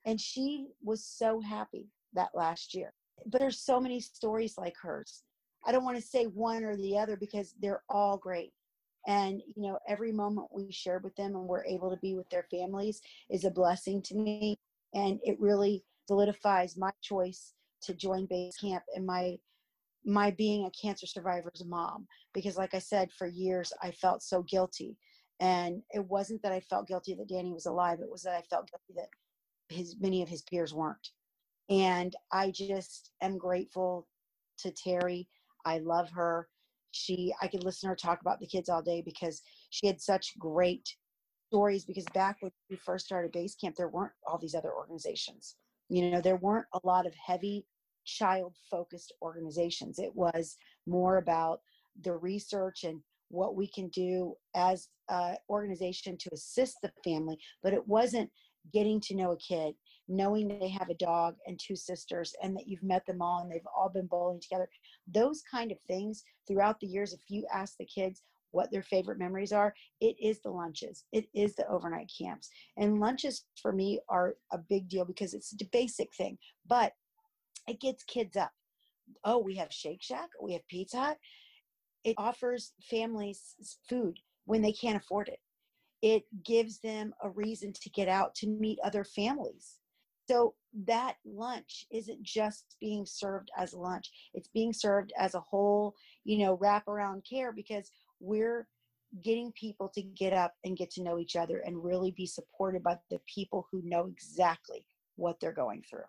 And 0.05 0.20
she 0.20 0.68
was 0.83 1.05
so 1.05 1.40
happy 1.40 1.87
that 2.14 2.31
last 2.35 2.74
year. 2.74 2.92
But 3.26 3.40
there's 3.40 3.61
so 3.61 3.81
many 3.81 4.00
stories 4.00 4.57
like 4.59 4.76
hers. 4.81 5.22
I 5.66 5.72
don't 5.72 5.85
want 5.85 5.96
to 5.96 6.02
say 6.02 6.24
one 6.24 6.64
or 6.64 6.76
the 6.76 6.98
other 6.98 7.16
because 7.16 7.55
they're 7.61 7.83
all 7.88 8.16
great. 8.16 8.52
And, 9.09 9.40
you 9.55 9.62
know, 9.62 9.79
every 9.88 10.12
moment 10.12 10.48
we 10.52 10.70
share 10.70 10.98
with 10.98 11.14
them 11.16 11.35
and 11.35 11.46
we're 11.46 11.64
able 11.64 11.90
to 11.90 11.96
be 11.98 12.14
with 12.14 12.29
their 12.31 12.46
families 12.50 13.00
is 13.31 13.44
a 13.44 13.50
blessing 13.50 14.02
to 14.02 14.16
me. 14.16 14.59
And 14.94 15.18
it 15.22 15.40
really 15.40 15.85
solidifies 16.09 16.76
my 16.76 16.90
choice 17.02 17.52
to 17.83 17.94
join 17.94 18.26
base 18.26 18.57
camp 18.57 18.83
and 18.94 19.07
my 19.07 19.37
my 20.06 20.30
being 20.30 20.64
a 20.64 20.70
cancer 20.70 21.06
survivor's 21.06 21.64
mom 21.66 22.06
because 22.32 22.56
like 22.56 22.74
i 22.74 22.78
said 22.78 23.10
for 23.12 23.26
years 23.26 23.72
i 23.82 23.90
felt 23.90 24.22
so 24.22 24.42
guilty. 24.42 24.96
And 25.38 25.82
it 25.90 26.04
wasn't 26.06 26.42
that 26.42 26.52
i 26.52 26.60
felt 26.60 26.86
guilty 26.86 27.14
that 27.14 27.28
danny 27.28 27.52
was 27.52 27.66
alive 27.66 27.98
it 28.00 28.10
was 28.10 28.22
that 28.22 28.34
i 28.34 28.42
felt 28.48 28.70
guilty 28.70 28.94
that 28.94 29.74
his 29.74 29.96
many 30.00 30.22
of 30.22 30.28
his 30.28 30.42
peers 30.42 30.72
weren't. 30.72 31.10
And 31.68 32.14
i 32.32 32.50
just 32.50 33.10
am 33.20 33.36
grateful 33.36 34.06
to 34.58 34.70
terri. 34.72 35.26
I 35.66 35.78
love 35.78 36.08
her. 36.10 36.48
She 36.92 37.34
i 37.42 37.48
could 37.48 37.64
listen 37.64 37.88
to 37.88 37.90
her 37.90 37.96
talk 37.96 38.20
about 38.20 38.38
the 38.40 38.46
kids 38.46 38.68
all 38.68 38.82
day 38.82 39.02
because 39.04 39.42
she 39.70 39.86
had 39.88 40.00
such 40.00 40.38
great 40.38 40.88
stories 41.48 41.84
because 41.84 42.06
back 42.14 42.36
when 42.40 42.52
we 42.70 42.76
first 42.76 43.06
started 43.06 43.32
base 43.32 43.54
camp 43.56 43.76
there 43.76 43.88
weren't 43.88 44.12
all 44.26 44.38
these 44.38 44.54
other 44.54 44.72
organizations. 44.72 45.56
You 45.88 46.10
know, 46.10 46.20
there 46.20 46.36
weren't 46.36 46.66
a 46.72 46.80
lot 46.84 47.06
of 47.06 47.14
heavy 47.14 47.66
child 48.06 48.54
focused 48.70 49.12
organizations. 49.20 49.98
It 49.98 50.14
was 50.14 50.56
more 50.86 51.18
about 51.18 51.60
the 52.02 52.16
research 52.16 52.84
and 52.84 53.00
what 53.28 53.56
we 53.56 53.66
can 53.66 53.88
do 53.88 54.34
as 54.54 54.88
an 55.08 55.36
organization 55.50 56.16
to 56.18 56.30
assist 56.32 56.76
the 56.82 56.92
family, 57.04 57.38
but 57.62 57.72
it 57.72 57.86
wasn't 57.86 58.30
getting 58.72 59.00
to 59.00 59.14
know 59.14 59.32
a 59.32 59.36
kid, 59.36 59.74
knowing 60.08 60.48
they 60.48 60.68
have 60.68 60.88
a 60.88 60.94
dog 60.94 61.36
and 61.46 61.58
two 61.58 61.76
sisters 61.76 62.34
and 62.42 62.56
that 62.56 62.66
you've 62.66 62.82
met 62.82 63.04
them 63.06 63.20
all 63.20 63.40
and 63.40 63.50
they've 63.50 63.66
all 63.76 63.88
been 63.88 64.06
bowling 64.06 64.40
together. 64.40 64.68
Those 65.12 65.42
kind 65.50 65.70
of 65.70 65.78
things 65.86 66.24
throughout 66.46 66.78
the 66.80 66.86
years, 66.86 67.12
if 67.12 67.20
you 67.28 67.46
ask 67.52 67.76
the 67.78 67.86
kids, 67.86 68.22
what 68.52 68.70
their 68.70 68.82
favorite 68.82 69.18
memories 69.18 69.52
are, 69.52 69.74
it 70.00 70.16
is 70.20 70.40
the 70.40 70.50
lunches. 70.50 71.04
It 71.12 71.26
is 71.34 71.54
the 71.56 71.68
overnight 71.68 72.10
camps. 72.18 72.48
And 72.78 73.00
lunches 73.00 73.44
for 73.60 73.72
me 73.72 74.00
are 74.08 74.36
a 74.52 74.58
big 74.58 74.88
deal 74.88 75.04
because 75.04 75.34
it's 75.34 75.52
a 75.52 75.64
basic 75.72 76.08
thing, 76.14 76.38
but 76.66 76.92
it 77.66 77.81
gets 77.81 78.05
kids 78.05 78.37
up. 78.37 78.52
Oh, 79.24 79.38
we 79.38 79.57
have 79.57 79.72
Shake 79.72 80.02
Shack, 80.02 80.29
we 80.40 80.52
have 80.52 80.66
Pizza 80.68 80.98
Hut. 80.98 81.18
It 82.05 82.14
offers 82.18 82.72
families 82.88 83.57
food 83.88 84.18
when 84.44 84.62
they 84.62 84.72
can't 84.72 84.96
afford 84.96 85.29
it. 85.29 85.40
It 86.02 86.24
gives 86.44 86.79
them 86.81 87.12
a 87.22 87.31
reason 87.31 87.72
to 87.72 87.90
get 87.90 88.09
out 88.09 88.35
to 88.37 88.48
meet 88.48 88.79
other 88.85 89.05
families. 89.05 89.79
So 90.29 90.55
that 90.87 91.16
lunch 91.24 91.87
isn't 91.90 92.22
just 92.22 92.76
being 92.81 93.07
served 93.07 93.50
as 93.57 93.72
lunch. 93.72 94.11
It's 94.35 94.48
being 94.48 94.72
served 94.72 95.12
as 95.18 95.35
a 95.35 95.40
whole, 95.40 95.94
you 96.24 96.38
know, 96.38 96.57
wraparound 96.57 97.22
care 97.29 97.52
because 97.52 97.90
we're 98.20 98.68
getting 99.22 99.52
people 99.52 99.88
to 99.94 100.02
get 100.02 100.33
up 100.33 100.55
and 100.64 100.76
get 100.76 100.90
to 100.90 101.02
know 101.02 101.18
each 101.18 101.37
other 101.37 101.62
and 101.64 101.83
really 101.83 102.11
be 102.11 102.26
supported 102.26 102.83
by 102.83 102.96
the 103.11 103.20
people 103.33 103.66
who 103.70 103.81
know 103.85 104.07
exactly 104.07 104.85
what 105.14 105.38
they're 105.40 105.52
going 105.52 105.83
through. 105.88 106.00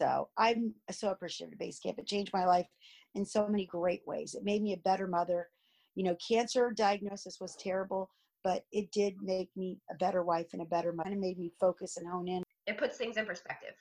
So 0.00 0.28
I'm 0.36 0.74
so 0.90 1.10
appreciative 1.10 1.52
of 1.52 1.58
Base 1.58 1.78
Camp. 1.78 1.98
It 1.98 2.06
changed 2.06 2.32
my 2.32 2.44
life 2.44 2.66
in 3.14 3.24
so 3.24 3.48
many 3.48 3.66
great 3.66 4.02
ways. 4.06 4.34
It 4.34 4.44
made 4.44 4.62
me 4.62 4.74
a 4.74 4.78
better 4.78 5.06
mother. 5.06 5.48
You 5.94 6.04
know, 6.04 6.16
cancer 6.26 6.70
diagnosis 6.70 7.38
was 7.40 7.56
terrible, 7.56 8.10
but 8.44 8.64
it 8.72 8.92
did 8.92 9.14
make 9.22 9.48
me 9.56 9.78
a 9.90 9.94
better 9.94 10.22
wife 10.22 10.48
and 10.52 10.62
a 10.62 10.66
better 10.66 10.92
mother. 10.92 11.10
It 11.10 11.18
made 11.18 11.38
me 11.38 11.52
focus 11.58 11.96
and 11.96 12.06
hone 12.06 12.28
in. 12.28 12.42
It 12.66 12.78
puts 12.78 12.96
things 12.96 13.16
in 13.16 13.24
perspective. 13.24 13.74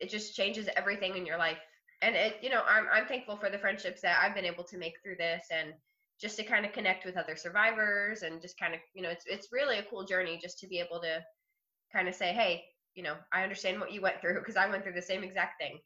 It 0.00 0.10
just 0.10 0.34
changes 0.34 0.68
everything 0.76 1.16
in 1.16 1.24
your 1.24 1.38
life. 1.38 1.58
And 2.00 2.16
it, 2.16 2.38
you 2.42 2.50
know, 2.50 2.62
I'm 2.68 2.86
I'm 2.92 3.06
thankful 3.06 3.36
for 3.36 3.48
the 3.48 3.58
friendships 3.58 4.00
that 4.00 4.18
I've 4.20 4.34
been 4.34 4.44
able 4.44 4.64
to 4.64 4.78
make 4.78 4.94
through 5.02 5.16
this 5.16 5.46
and 5.52 5.72
just 6.20 6.36
to 6.36 6.44
kind 6.44 6.64
of 6.64 6.72
connect 6.72 7.04
with 7.04 7.16
other 7.16 7.36
survivors 7.36 8.22
and 8.22 8.40
just 8.40 8.58
kind 8.58 8.74
of 8.74 8.80
you 8.94 9.02
know 9.02 9.10
it's 9.10 9.24
it's 9.26 9.48
really 9.52 9.78
a 9.78 9.84
cool 9.84 10.04
journey 10.04 10.38
just 10.40 10.58
to 10.58 10.68
be 10.68 10.78
able 10.78 11.00
to 11.00 11.20
kind 11.92 12.08
of 12.08 12.14
say 12.14 12.32
hey 12.32 12.62
you 12.94 13.02
know 13.02 13.14
i 13.32 13.42
understand 13.42 13.80
what 13.80 13.92
you 13.92 14.00
went 14.00 14.20
through 14.20 14.38
because 14.38 14.56
i 14.56 14.68
went 14.68 14.82
through 14.82 14.92
the 14.92 15.02
same 15.02 15.22
exact 15.22 15.60
thing 15.60 15.78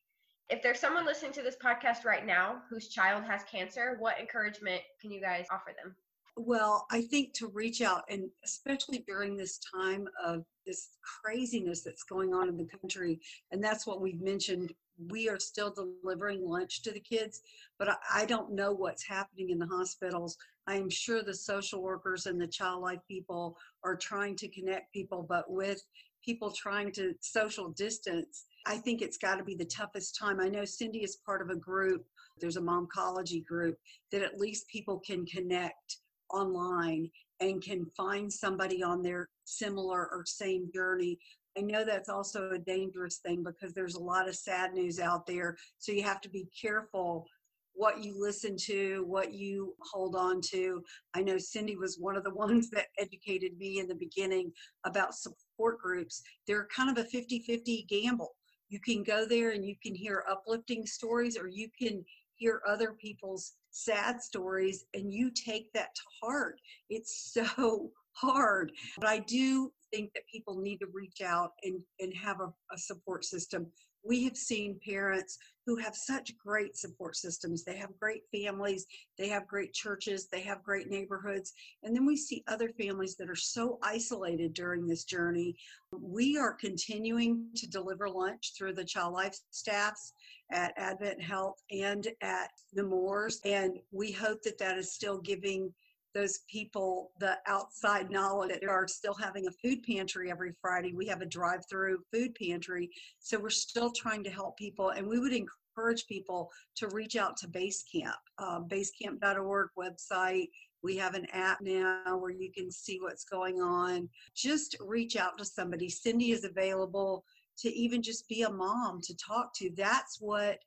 if 0.48 0.62
there's 0.62 0.78
someone 0.78 1.04
listening 1.04 1.32
to 1.32 1.42
this 1.42 1.56
podcast 1.62 2.04
right 2.04 2.26
now 2.26 2.62
whose 2.70 2.88
child 2.88 3.24
has 3.24 3.42
cancer 3.50 3.96
what 3.98 4.18
encouragement 4.18 4.80
can 5.00 5.10
you 5.10 5.20
guys 5.20 5.46
offer 5.50 5.72
them 5.82 5.94
well 6.36 6.86
i 6.90 7.00
think 7.00 7.32
to 7.32 7.48
reach 7.48 7.80
out 7.80 8.02
and 8.08 8.28
especially 8.44 9.04
during 9.06 9.36
this 9.36 9.58
time 9.74 10.06
of 10.24 10.44
this 10.66 10.90
craziness 11.22 11.82
that's 11.82 12.02
going 12.02 12.34
on 12.34 12.48
in 12.48 12.56
the 12.56 12.66
country 12.80 13.20
and 13.52 13.62
that's 13.62 13.86
what 13.86 14.00
we've 14.00 14.20
mentioned 14.20 14.72
we 15.08 15.28
are 15.28 15.38
still 15.38 15.70
delivering 15.72 16.46
lunch 16.46 16.82
to 16.82 16.92
the 16.92 17.00
kids, 17.00 17.42
but 17.78 17.98
I, 18.12 18.24
don't 18.24 18.52
know 18.52 18.72
what's 18.72 19.06
happening 19.06 19.50
in 19.50 19.58
the 19.58 19.66
hospitals. 19.66 20.36
I 20.66 20.76
am 20.76 20.90
sure 20.90 21.22
the 21.22 21.34
social 21.34 21.82
workers 21.82 22.26
and 22.26 22.40
the 22.40 22.46
child 22.46 22.82
life 22.82 23.00
people 23.06 23.56
are 23.84 23.96
trying 23.96 24.36
to 24.36 24.48
connect 24.48 24.92
people, 24.92 25.24
but 25.28 25.50
with 25.50 25.82
people 26.26 26.50
trying 26.50 26.92
to 26.92 27.14
social 27.20 27.70
distance, 27.70 28.44
I 28.66 28.76
think 28.76 29.00
it's 29.00 29.16
got 29.16 29.36
to 29.36 29.44
be 29.44 29.54
the 29.54 29.64
toughest 29.64 30.18
time. 30.18 30.40
I 30.40 30.48
know 30.48 30.64
Cindy 30.64 31.04
is 31.04 31.18
part 31.24 31.40
of 31.40 31.50
a 31.50 31.56
group, 31.56 32.04
there's 32.38 32.56
a 32.56 32.60
momcology 32.60 33.44
group 33.44 33.78
that 34.12 34.22
at 34.22 34.38
least 34.38 34.68
people 34.68 35.00
can 35.06 35.24
connect 35.24 35.98
online 36.30 37.08
and 37.40 37.62
can 37.62 37.86
find 37.96 38.30
somebody 38.30 38.82
on 38.82 39.02
their 39.02 39.28
similar 39.44 40.08
or 40.10 40.24
same 40.26 40.68
journey 40.74 41.18
I 41.56 41.62
know 41.62 41.84
that's 41.84 42.08
also 42.08 42.50
a 42.50 42.58
dangerous 42.58 43.18
thing 43.18 43.42
because 43.42 43.72
there's 43.72 43.94
a 43.94 44.02
lot 44.02 44.28
of 44.28 44.36
sad 44.36 44.74
news 44.74 45.00
out 45.00 45.26
there. 45.26 45.56
So 45.78 45.90
you 45.90 46.02
have 46.02 46.20
to 46.22 46.28
be 46.28 46.46
careful 46.60 47.26
what 47.72 48.02
you 48.02 48.14
listen 48.18 48.56
to, 48.56 49.04
what 49.06 49.32
you 49.32 49.74
hold 49.80 50.16
on 50.16 50.40
to. 50.40 50.82
I 51.14 51.22
know 51.22 51.38
Cindy 51.38 51.76
was 51.76 51.98
one 51.98 52.16
of 52.16 52.24
the 52.24 52.34
ones 52.34 52.68
that 52.70 52.86
educated 52.98 53.56
me 53.58 53.78
in 53.78 53.88
the 53.88 53.94
beginning 53.94 54.52
about 54.84 55.14
support 55.14 55.38
groups, 55.58 56.22
they're 56.46 56.68
kind 56.74 56.90
of 56.90 56.98
a 56.98 57.08
50 57.08 57.40
50 57.40 57.86
gamble. 57.88 58.34
You 58.68 58.80
can 58.80 59.02
go 59.02 59.26
there 59.26 59.50
and 59.50 59.64
you 59.64 59.76
can 59.82 59.94
hear 59.94 60.24
uplifting 60.28 60.86
stories, 60.86 61.38
or 61.38 61.48
you 61.48 61.68
can 61.78 62.04
hear 62.36 62.60
other 62.66 62.92
people's 62.92 63.54
sad 63.70 64.22
stories 64.22 64.84
and 64.94 65.12
you 65.12 65.30
take 65.30 65.72
that 65.72 65.94
to 65.94 66.02
heart. 66.22 66.60
It's 66.90 67.32
so 67.32 67.90
hard. 68.12 68.72
But 68.98 69.08
I 69.08 69.18
do 69.20 69.72
think 69.92 70.12
that 70.14 70.22
people 70.32 70.60
need 70.60 70.78
to 70.78 70.86
reach 70.92 71.20
out 71.22 71.52
and, 71.62 71.80
and 72.00 72.12
have 72.14 72.40
a, 72.40 72.52
a 72.74 72.78
support 72.78 73.24
system. 73.24 73.66
We 74.06 74.24
have 74.24 74.36
seen 74.36 74.78
parents 74.86 75.38
who 75.66 75.76
have 75.76 75.96
such 75.96 76.36
great 76.38 76.76
support 76.76 77.16
systems. 77.16 77.64
They 77.64 77.76
have 77.76 77.98
great 77.98 78.22
families, 78.32 78.86
they 79.18 79.28
have 79.28 79.48
great 79.48 79.72
churches, 79.72 80.28
they 80.28 80.40
have 80.42 80.62
great 80.62 80.88
neighborhoods. 80.88 81.52
And 81.82 81.94
then 81.94 82.06
we 82.06 82.16
see 82.16 82.44
other 82.46 82.68
families 82.78 83.16
that 83.16 83.28
are 83.28 83.34
so 83.34 83.78
isolated 83.82 84.54
during 84.54 84.86
this 84.86 85.04
journey. 85.04 85.56
We 85.90 86.38
are 86.38 86.52
continuing 86.52 87.48
to 87.56 87.68
deliver 87.68 88.08
lunch 88.08 88.52
through 88.56 88.74
the 88.74 88.84
child 88.84 89.14
life 89.14 89.36
staffs 89.50 90.12
at 90.52 90.72
Advent 90.76 91.20
Health 91.20 91.60
and 91.72 92.06
at 92.22 92.50
Nemours. 92.74 93.40
And 93.44 93.78
we 93.90 94.12
hope 94.12 94.42
that 94.42 94.58
that 94.58 94.78
is 94.78 94.92
still 94.92 95.18
giving 95.18 95.72
those 96.16 96.38
people 96.50 97.10
the 97.20 97.36
outside 97.46 98.10
knowledge 98.10 98.48
that 98.48 98.66
are 98.66 98.88
still 98.88 99.12
having 99.12 99.46
a 99.46 99.50
food 99.50 99.82
pantry 99.82 100.30
every 100.30 100.54
Friday. 100.62 100.94
We 100.94 101.06
have 101.06 101.20
a 101.20 101.26
drive 101.26 101.66
through 101.68 101.98
food 102.10 102.34
pantry. 102.34 102.90
So 103.18 103.38
we're 103.38 103.50
still 103.50 103.90
trying 103.90 104.24
to 104.24 104.30
help 104.30 104.56
people. 104.56 104.90
And 104.90 105.06
we 105.06 105.20
would 105.20 105.34
encourage 105.34 106.06
people 106.06 106.50
to 106.76 106.88
reach 106.88 107.16
out 107.16 107.36
to 107.38 107.48
Basecamp, 107.48 108.14
uh, 108.38 108.60
basecamp.org 108.60 109.68
website. 109.78 110.48
We 110.82 110.96
have 110.96 111.14
an 111.14 111.26
app 111.32 111.60
now 111.60 112.16
where 112.18 112.30
you 112.30 112.50
can 112.50 112.70
see 112.70 112.98
what's 112.98 113.24
going 113.24 113.60
on. 113.60 114.08
Just 114.34 114.74
reach 114.80 115.16
out 115.16 115.36
to 115.36 115.44
somebody. 115.44 115.90
Cindy 115.90 116.30
is 116.30 116.44
available 116.44 117.24
to 117.58 117.74
even 117.74 118.02
just 118.02 118.26
be 118.28 118.42
a 118.42 118.50
mom 118.50 119.00
to 119.02 119.14
talk 119.16 119.52
to. 119.56 119.70
That's 119.76 120.18
what 120.20 120.58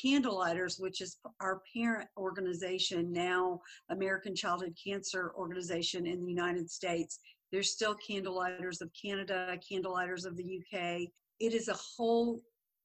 Candlelighters, 0.00 0.78
which 0.78 1.00
is 1.00 1.18
our 1.40 1.62
parent 1.74 2.08
organization 2.16 3.12
now, 3.12 3.60
American 3.90 4.34
Childhood 4.34 4.76
Cancer 4.82 5.32
Organization 5.36 6.06
in 6.06 6.22
the 6.22 6.30
United 6.30 6.70
States. 6.70 7.20
There's 7.52 7.72
still 7.72 7.94
Candlelighters 7.94 8.82
of 8.82 8.90
Canada, 9.00 9.58
Candlelighters 9.66 10.24
of 10.24 10.36
the 10.36 10.60
UK. 10.60 11.08
It 11.40 11.52
is 11.52 11.68
a 11.68 11.76
whole 11.96 12.42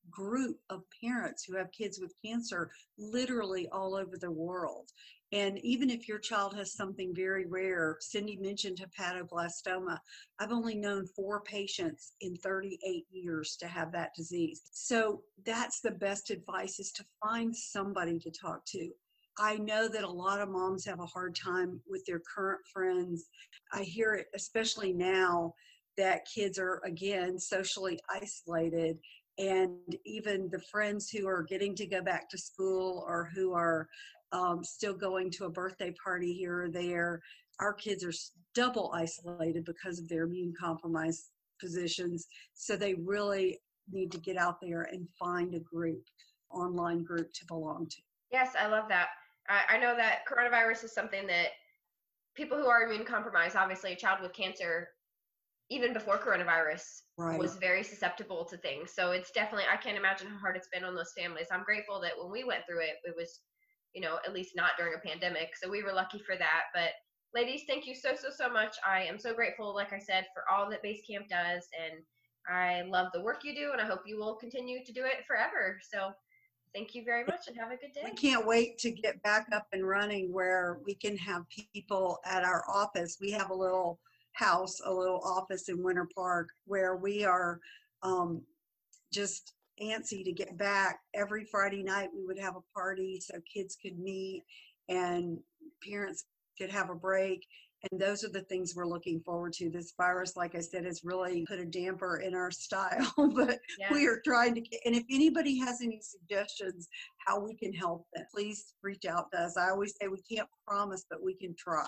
group 0.10 0.58
of 0.70 0.84
parents 1.04 1.44
who 1.44 1.56
have 1.56 1.72
kids 1.72 2.00
with 2.00 2.14
cancer 2.24 2.72
literally 2.98 3.68
all 3.72 3.96
over 3.96 4.18
the 4.18 4.32
world. 4.32 4.90
And 5.34 5.60
even 5.60 5.90
if 5.90 6.10
your 6.10 6.20
child 6.20 6.56
has 6.58 6.74
something 6.74 7.16
very 7.16 7.46
rare, 7.46 7.96
Cindy 8.02 8.38
mentioned 8.38 8.80
hepatoblastoma. 8.82 9.98
I've 10.40 10.52
only 10.52 10.76
known 10.76 11.08
four 11.08 11.42
patients 11.42 12.14
in 12.20 12.36
38 12.36 13.06
years 13.12 13.56
to 13.62 13.68
have 13.68 13.94
that 13.94 14.12
disease. 14.16 14.64
So 14.72 15.22
that's 15.46 15.80
the 15.80 15.92
best 15.92 16.32
advice 16.32 16.80
is 16.80 16.92
to 16.94 17.06
find 17.24 17.56
somebody 17.56 18.20
to 18.20 18.32
talk 18.32 18.66
to. 18.68 18.90
I 19.40 19.58
know 19.58 19.88
that 19.88 20.04
a 20.04 20.12
lot 20.12 20.42
of 20.42 20.50
moms 20.50 20.86
have 20.86 21.00
a 21.00 21.06
hard 21.06 21.36
time 21.36 21.80
with 21.90 22.06
their 22.06 22.22
current 22.36 22.62
friends. 22.72 23.30
I 23.72 23.84
hear 23.84 24.14
it, 24.14 24.28
especially 24.36 24.92
now 24.92 25.54
that 25.98 26.28
kids 26.34 26.60
are 26.60 26.82
again 26.86 27.40
socially 27.40 28.00
isolated 28.10 28.98
and 29.42 29.98
even 30.06 30.50
the 30.52 30.62
friends 30.72 31.10
who 31.10 31.28
are 31.28 31.42
getting 31.42 31.76
to 31.76 31.88
go 31.88 32.02
back 32.02 32.30
to 32.30 32.38
school 32.38 33.04
or 33.08 33.30
who 33.34 33.54
are 33.54 33.88
um, 34.32 34.64
still 34.64 34.94
going 34.94 35.32
to 35.32 35.46
a 35.46 35.50
birthday 35.50 35.94
party 36.04 36.32
here 36.32 36.64
or 36.64 36.70
there. 36.70 37.22
Our 37.60 37.74
kids 37.74 38.04
are 38.04 38.14
double 38.54 38.92
isolated 38.94 39.66
because 39.66 40.00
of 40.00 40.08
their 40.08 40.24
immune 40.24 40.54
compromised 40.60 41.32
positions. 41.60 42.28
So 42.54 42.76
they 42.76 42.94
really 42.94 43.60
need 43.92 44.12
to 44.12 44.20
get 44.20 44.38
out 44.38 44.62
there 44.62 44.84
and 44.84 45.08
find 45.20 45.56
a 45.56 45.60
group, 45.60 46.04
online 46.52 47.04
group 47.04 47.34
to 47.34 47.46
belong 47.48 47.88
to. 47.90 47.98
Yes, 48.32 48.54
I 48.58 48.68
love 48.68 48.86
that. 48.90 49.08
I, 49.50 49.76
I 49.76 49.80
know 49.80 49.96
that 49.96 50.20
coronavirus 50.32 50.86
is 50.86 50.94
something 50.94 51.26
that 51.28 51.48
people 52.36 52.58
who 52.58 52.68
are 52.68 52.84
immune 52.84 53.06
compromised, 53.06 53.56
obviously 53.56 53.94
a 53.94 53.96
child 53.96 54.20
with 54.22 54.34
cancer, 54.34 54.90
even 55.72 55.94
before 55.94 56.20
coronavirus, 56.20 56.84
right. 57.18 57.40
was 57.40 57.56
very 57.56 57.82
susceptible 57.82 58.46
to 58.46 58.58
things. 58.58 58.92
So 58.94 59.12
it's 59.12 59.32
definitely, 59.32 59.66
I 59.72 59.78
can't 59.78 59.98
imagine 59.98 60.28
how 60.28 60.38
hard 60.38 60.56
it's 60.56 60.68
been 60.72 60.84
on 60.84 60.96
those 60.96 61.14
families. 61.18 61.48
I'm 61.52 61.64
grateful 61.64 62.00
that 62.02 62.12
when 62.22 62.30
we 62.32 62.44
went 62.44 62.62
through 62.68 62.82
it, 62.82 62.98
it 63.04 63.16
was 63.18 63.40
you 63.94 64.02
know, 64.02 64.18
at 64.26 64.34
least 64.34 64.56
not 64.56 64.72
during 64.78 64.94
a 64.94 65.08
pandemic. 65.08 65.50
So 65.62 65.70
we 65.70 65.84
were 65.84 65.94
lucky 65.94 66.20
for 66.20 66.36
that. 66.38 66.64
But 66.74 66.92
ladies, 67.34 67.64
thank 67.68 67.86
you 67.86 67.96
so, 67.96 68.12
so, 68.16 68.30
so 68.36 68.52
much. 68.52 68.76
I 68.88 69.04
am 69.04 69.20
so 69.20 69.34
grateful, 69.34 69.74
like 69.76 69.94
I 69.94 70.00
said, 70.00 70.26
for 70.34 70.44
all 70.52 70.70
that 70.70 70.84
Basecamp 70.84 71.28
does. 71.30 71.68
And 71.80 72.02
I 72.50 72.84
love 72.88 73.08
the 73.14 73.22
work 73.22 73.42
you 73.44 73.54
do, 73.54 73.72
and 73.72 73.82
I 73.82 73.86
hope 73.86 74.02
you 74.06 74.18
will 74.18 74.36
continue 74.36 74.84
to 74.86 74.94
do 74.94 75.04
it 75.06 75.26
forever. 75.28 75.78
So 75.92 76.12
thank 76.74 76.96
you 76.96 77.04
very 77.06 77.26
much 77.26 77.48
and 77.48 77.58
have 77.58 77.72
a 77.72 77.78
good 77.78 77.94
day. 77.94 78.02
We 78.04 78.16
can't 78.16 78.48
wait 78.48 78.78
to 78.80 78.92
get 78.92 79.22
back 79.24 79.48
up 79.52 79.68
and 79.74 79.88
running 79.88 80.32
where 80.32 80.80
we 80.86 80.96
can 80.96 81.18
have 81.18 81.44
people 81.74 82.20
at 82.26 82.44
our 82.44 82.64
office. 82.70 83.18
We 83.22 83.32
have 83.32 83.50
a 83.50 83.56
little 83.56 84.00
house, 84.34 84.80
a 84.86 84.94
little 84.94 85.22
office 85.24 85.70
in 85.70 85.84
Winter 85.84 86.08
Park 86.16 86.50
where 86.66 86.96
we 86.96 87.24
are 87.24 87.60
um, 88.04 88.42
just 89.14 89.54
antsy 89.82 90.24
to 90.24 90.32
get 90.32 90.58
back. 90.58 91.00
Every 91.14 91.46
Friday 91.46 91.84
night, 91.84 92.10
we 92.16 92.26
would 92.26 92.40
have 92.40 92.56
a 92.56 92.80
party 92.80 93.20
so 93.20 93.36
kids 93.52 93.78
could 93.82 94.00
meet 94.00 94.44
and 94.90 95.38
parents 95.88 96.26
could 96.60 96.70
have 96.70 96.90
a 96.90 96.96
break. 96.96 97.46
And 97.90 98.00
those 98.00 98.24
are 98.24 98.30
the 98.30 98.44
things 98.44 98.76
we're 98.76 98.86
looking 98.86 99.22
forward 99.22 99.54
to. 99.54 99.70
This 99.72 99.94
virus, 99.98 100.38
like 100.38 100.54
I 100.54 100.60
said, 100.60 100.86
has 100.86 101.02
really 101.04 101.44
put 101.48 101.58
a 101.58 101.66
damper 101.66 102.18
in 102.18 102.36
our 102.36 102.52
style, 102.52 103.12
but 103.34 103.60
yeah. 103.80 103.92
we 103.92 104.06
are 104.06 104.22
trying 104.24 104.54
to 104.54 104.62
get. 104.62 104.82
And 104.86 104.96
if 104.96 105.04
anybody 105.10 105.58
has 105.60 105.80
any 105.82 106.00
suggestions 106.02 106.88
how 107.26 107.40
we 107.40 107.56
can 107.56 107.74
help 107.74 108.06
them, 108.14 108.26
please 108.32 108.76
reach 108.84 109.06
out 109.06 109.32
to 109.34 109.42
us. 109.42 109.58
I 109.58 109.72
always 109.72 109.96
say 110.00 110.08
we 110.08 110.22
can't 110.32 110.48
promise, 110.68 111.06
but 111.10 111.24
we 111.24 111.34
can 111.34 111.56
try. 111.58 111.88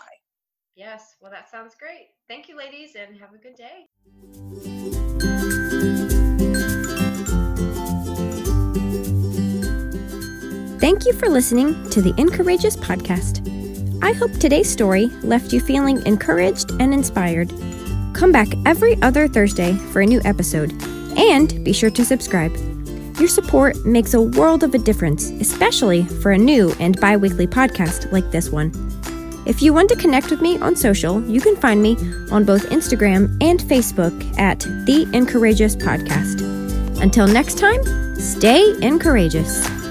Yes, 0.76 1.16
well, 1.22 1.32
that 1.32 1.50
sounds 1.50 1.76
great. 1.76 2.10
Thank 2.28 2.50
you, 2.50 2.58
ladies, 2.58 2.96
and 2.96 3.16
have 3.20 3.34
a 3.34 3.38
good 3.38 3.56
day. 3.56 3.90
Thank 10.80 11.06
you 11.06 11.14
for 11.14 11.30
listening 11.30 11.90
to 11.92 12.02
the 12.02 12.14
Encourageous 12.18 12.76
podcast. 12.76 13.48
I 14.04 14.12
hope 14.12 14.32
today's 14.34 14.70
story 14.70 15.06
left 15.22 15.54
you 15.54 15.62
feeling 15.62 16.06
encouraged 16.06 16.72
and 16.82 16.94
inspired. 16.94 17.54
Come 18.14 18.32
back 18.32 18.50
every 18.66 19.02
other 19.02 19.28
Thursday 19.28 19.74
for 19.92 20.02
a 20.02 20.06
new 20.06 20.22
episode, 20.26 20.74
and 21.18 21.64
be 21.64 21.72
sure 21.72 21.90
to 21.92 22.04
subscribe. 22.04 22.54
Your 23.18 23.30
support 23.30 23.86
makes 23.86 24.14
a 24.14 24.22
world 24.22 24.64
of 24.64 24.74
a 24.74 24.80
difference, 24.80 25.30
especially 25.30 26.04
for 26.04 26.32
a 26.32 26.38
new 26.38 26.74
and 26.80 27.00
bi 27.00 27.16
weekly 27.16 27.48
podcast 27.48 28.12
like 28.12 28.30
this 28.32 28.50
one. 28.50 28.72
If 29.46 29.62
you 29.62 29.74
want 29.74 29.90
to 29.90 29.96
connect 29.98 30.32
with 30.32 30.42
me 30.42 30.58
on 30.60 30.76
social, 30.76 31.22
you 31.26 31.42
can 31.42 31.58
find 31.58 31.82
me 31.82 31.98
on 32.32 32.46
both 32.46 32.70
Instagram 32.70 33.36
and 33.42 33.60
Facebook 33.60 34.14
at 34.40 34.62
The 34.86 35.06
Encourageous 35.14 35.76
Podcast. 35.76 36.42
Until 37.02 37.28
next 37.28 37.58
time, 37.58 37.84
stay 38.16 38.74
encourageous. 38.82 39.83